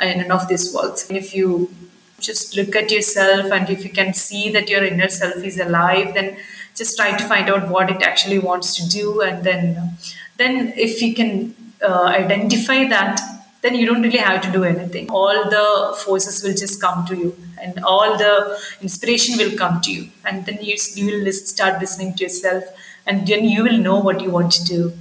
and 0.00 0.22
none 0.22 0.32
of 0.32 0.48
this 0.48 0.74
works 0.74 1.08
if 1.08 1.32
you 1.36 1.70
just 2.18 2.56
look 2.56 2.74
at 2.74 2.90
yourself 2.90 3.52
and 3.52 3.70
if 3.70 3.84
you 3.84 3.90
can 3.90 4.12
see 4.12 4.50
that 4.50 4.68
your 4.68 4.82
inner 4.82 5.08
self 5.08 5.36
is 5.36 5.60
alive 5.60 6.12
then 6.14 6.36
just 6.74 6.96
try 6.96 7.16
to 7.16 7.24
find 7.24 7.48
out 7.48 7.68
what 7.68 7.88
it 7.88 8.02
actually 8.02 8.40
wants 8.40 8.74
to 8.74 8.88
do 8.88 9.20
and 9.20 9.44
then 9.44 9.96
then 10.36 10.72
if 10.76 11.00
you 11.00 11.14
can 11.14 11.54
uh, 11.80 12.06
identify 12.06 12.84
that 12.88 13.20
then 13.66 13.74
you 13.74 13.86
don't 13.86 14.02
really 14.02 14.24
have 14.26 14.40
to 14.42 14.52
do 14.52 14.62
anything. 14.64 15.10
All 15.10 15.50
the 15.56 15.96
forces 16.04 16.42
will 16.44 16.54
just 16.54 16.80
come 16.80 17.04
to 17.06 17.16
you, 17.22 17.30
and 17.60 17.84
all 17.84 18.16
the 18.16 18.34
inspiration 18.80 19.36
will 19.42 19.56
come 19.62 19.80
to 19.86 19.92
you, 19.92 20.08
and 20.24 20.46
then 20.46 20.58
you 20.68 20.76
you 21.00 21.06
will 21.24 21.32
start 21.32 21.80
listening 21.80 22.14
to 22.14 22.24
yourself, 22.28 22.64
and 23.06 23.26
then 23.32 23.44
you 23.54 23.64
will 23.68 23.80
know 23.88 23.98
what 24.08 24.22
you 24.26 24.30
want 24.38 24.52
to 24.58 24.64
do, 24.70 24.92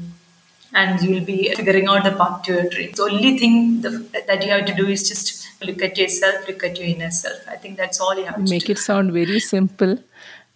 and 0.83 1.05
you 1.05 1.11
will 1.15 1.27
be 1.31 1.39
figuring 1.61 1.87
out 1.95 2.09
the 2.09 2.15
path 2.23 2.41
to 2.47 2.57
your 2.57 2.67
dream. 2.75 2.91
The 3.01 3.07
only 3.09 3.37
thing 3.43 3.55
that 3.81 4.45
you 4.45 4.51
have 4.55 4.65
to 4.71 4.75
do 4.81 4.87
is 4.97 5.07
just 5.13 5.47
look 5.69 5.85
at 5.89 6.03
yourself, 6.03 6.47
look 6.47 6.63
at 6.71 6.79
your 6.79 6.87
inner 6.95 7.11
self. 7.11 7.47
I 7.55 7.57
think 7.57 7.77
that's 7.77 8.01
all 8.01 8.17
you 8.17 8.25
have 8.25 8.35
to 8.35 8.43
do. 8.43 8.57
Make 8.57 8.69
it 8.75 8.79
sound 8.89 9.13
very 9.21 9.39
simple. 9.39 9.97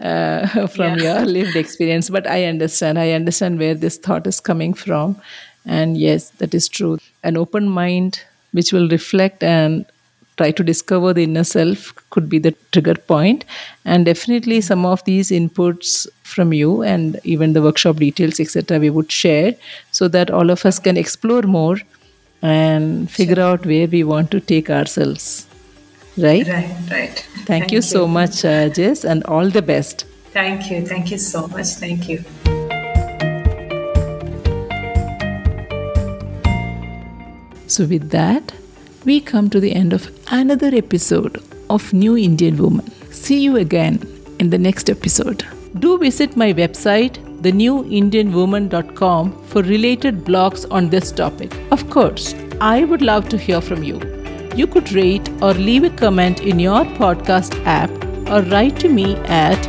Uh, 0.09 0.67
from 0.75 0.97
yeah. 0.97 1.07
your 1.07 1.25
lived 1.25 1.57
experience 1.57 2.09
but 2.09 2.25
i 2.25 2.45
understand 2.45 2.97
i 2.97 3.11
understand 3.11 3.59
where 3.59 3.75
this 3.75 3.97
thought 3.97 4.25
is 4.31 4.39
coming 4.39 4.73
from 4.73 5.17
and 5.65 5.97
yes, 5.97 6.29
that 6.31 6.53
is 6.53 6.67
true. 6.67 6.97
An 7.23 7.37
open 7.37 7.69
mind 7.69 8.21
which 8.51 8.73
will 8.73 8.89
reflect 8.89 9.43
and 9.43 9.85
try 10.37 10.51
to 10.51 10.63
discover 10.63 11.13
the 11.13 11.23
inner 11.23 11.43
self 11.43 11.93
could 12.11 12.29
be 12.29 12.39
the 12.39 12.53
trigger 12.71 12.95
point. 12.95 13.45
And 13.85 14.05
definitely 14.05 14.61
some 14.61 14.85
of 14.85 15.03
these 15.03 15.31
inputs 15.31 16.07
from 16.23 16.53
you 16.53 16.81
and 16.81 17.19
even 17.23 17.53
the 17.53 17.61
workshop 17.61 17.97
details 17.97 18.39
etc 18.39 18.79
we 18.79 18.89
would 18.89 19.11
share 19.11 19.55
so 19.91 20.07
that 20.07 20.29
all 20.29 20.51
of 20.55 20.65
us 20.65 20.77
can 20.87 20.95
explore 20.95 21.41
more 21.41 21.77
and 22.41 23.09
figure 23.09 23.35
sure. 23.35 23.43
out 23.43 23.65
where 23.65 23.87
we 23.87 24.03
want 24.03 24.31
to 24.31 24.39
take 24.39 24.69
ourselves. 24.69 25.47
Right? 26.17 26.47
Right 26.47 26.69
right. 26.91 27.19
Thank, 27.19 27.47
thank 27.47 27.71
you, 27.71 27.77
you, 27.77 27.81
so 27.81 28.07
much 28.07 28.45
uh, 28.45 28.69
jis 28.69 29.03
and 29.05 29.23
all 29.25 29.49
the 29.49 29.61
best. 29.61 30.05
Thank 30.31 30.71
you. 30.71 30.85
Thank 30.85 31.11
you 31.11 31.17
so 31.17 31.47
much. 31.47 31.67
Thank 31.83 32.07
you 32.09 32.58
So, 37.69 37.85
with 37.85 38.09
that, 38.09 38.51
we 39.05 39.21
come 39.21 39.49
to 39.51 39.59
the 39.59 39.73
end 39.73 39.93
of 39.93 40.09
another 40.31 40.71
episode 40.73 41.39
of 41.69 41.93
New 41.93 42.17
Indian 42.17 42.57
Woman. 42.57 42.89
See 43.11 43.41
you 43.41 43.57
again 43.57 44.01
in 44.39 44.49
the 44.49 44.57
next 44.57 44.89
episode. 44.89 45.45
Do 45.77 45.99
visit 45.99 46.35
my 46.35 46.51
website, 46.51 47.19
thenewindianwoman.com, 47.43 49.43
for 49.43 49.61
related 49.61 50.25
blogs 50.25 50.65
on 50.71 50.89
this 50.89 51.11
topic. 51.11 51.53
Of 51.69 51.87
course, 51.91 52.33
I 52.59 52.85
would 52.85 53.03
love 53.03 53.29
to 53.29 53.37
hear 53.37 53.61
from 53.61 53.83
you. 53.83 54.01
You 54.55 54.65
could 54.65 54.91
rate 54.91 55.29
or 55.39 55.53
leave 55.53 55.83
a 55.83 55.91
comment 55.91 56.41
in 56.41 56.59
your 56.59 56.85
podcast 56.97 57.63
app 57.65 57.91
or 58.31 58.41
write 58.49 58.79
to 58.79 58.89
me 58.89 59.15
at 59.27 59.61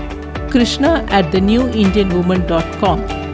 krishna 0.51 1.07
at 1.11 1.27
thenewindianwoman.com. 1.33 3.30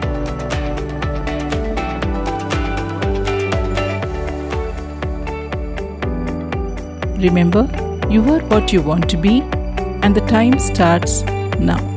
Remember, 7.17 7.67
you 8.11 8.21
are 8.31 8.41
what 8.41 8.71
you 8.71 8.81
want 8.83 9.09
to 9.09 9.17
be, 9.17 9.41
and 10.03 10.15
the 10.15 10.21
time 10.21 10.59
starts 10.59 11.23
now. 11.59 11.96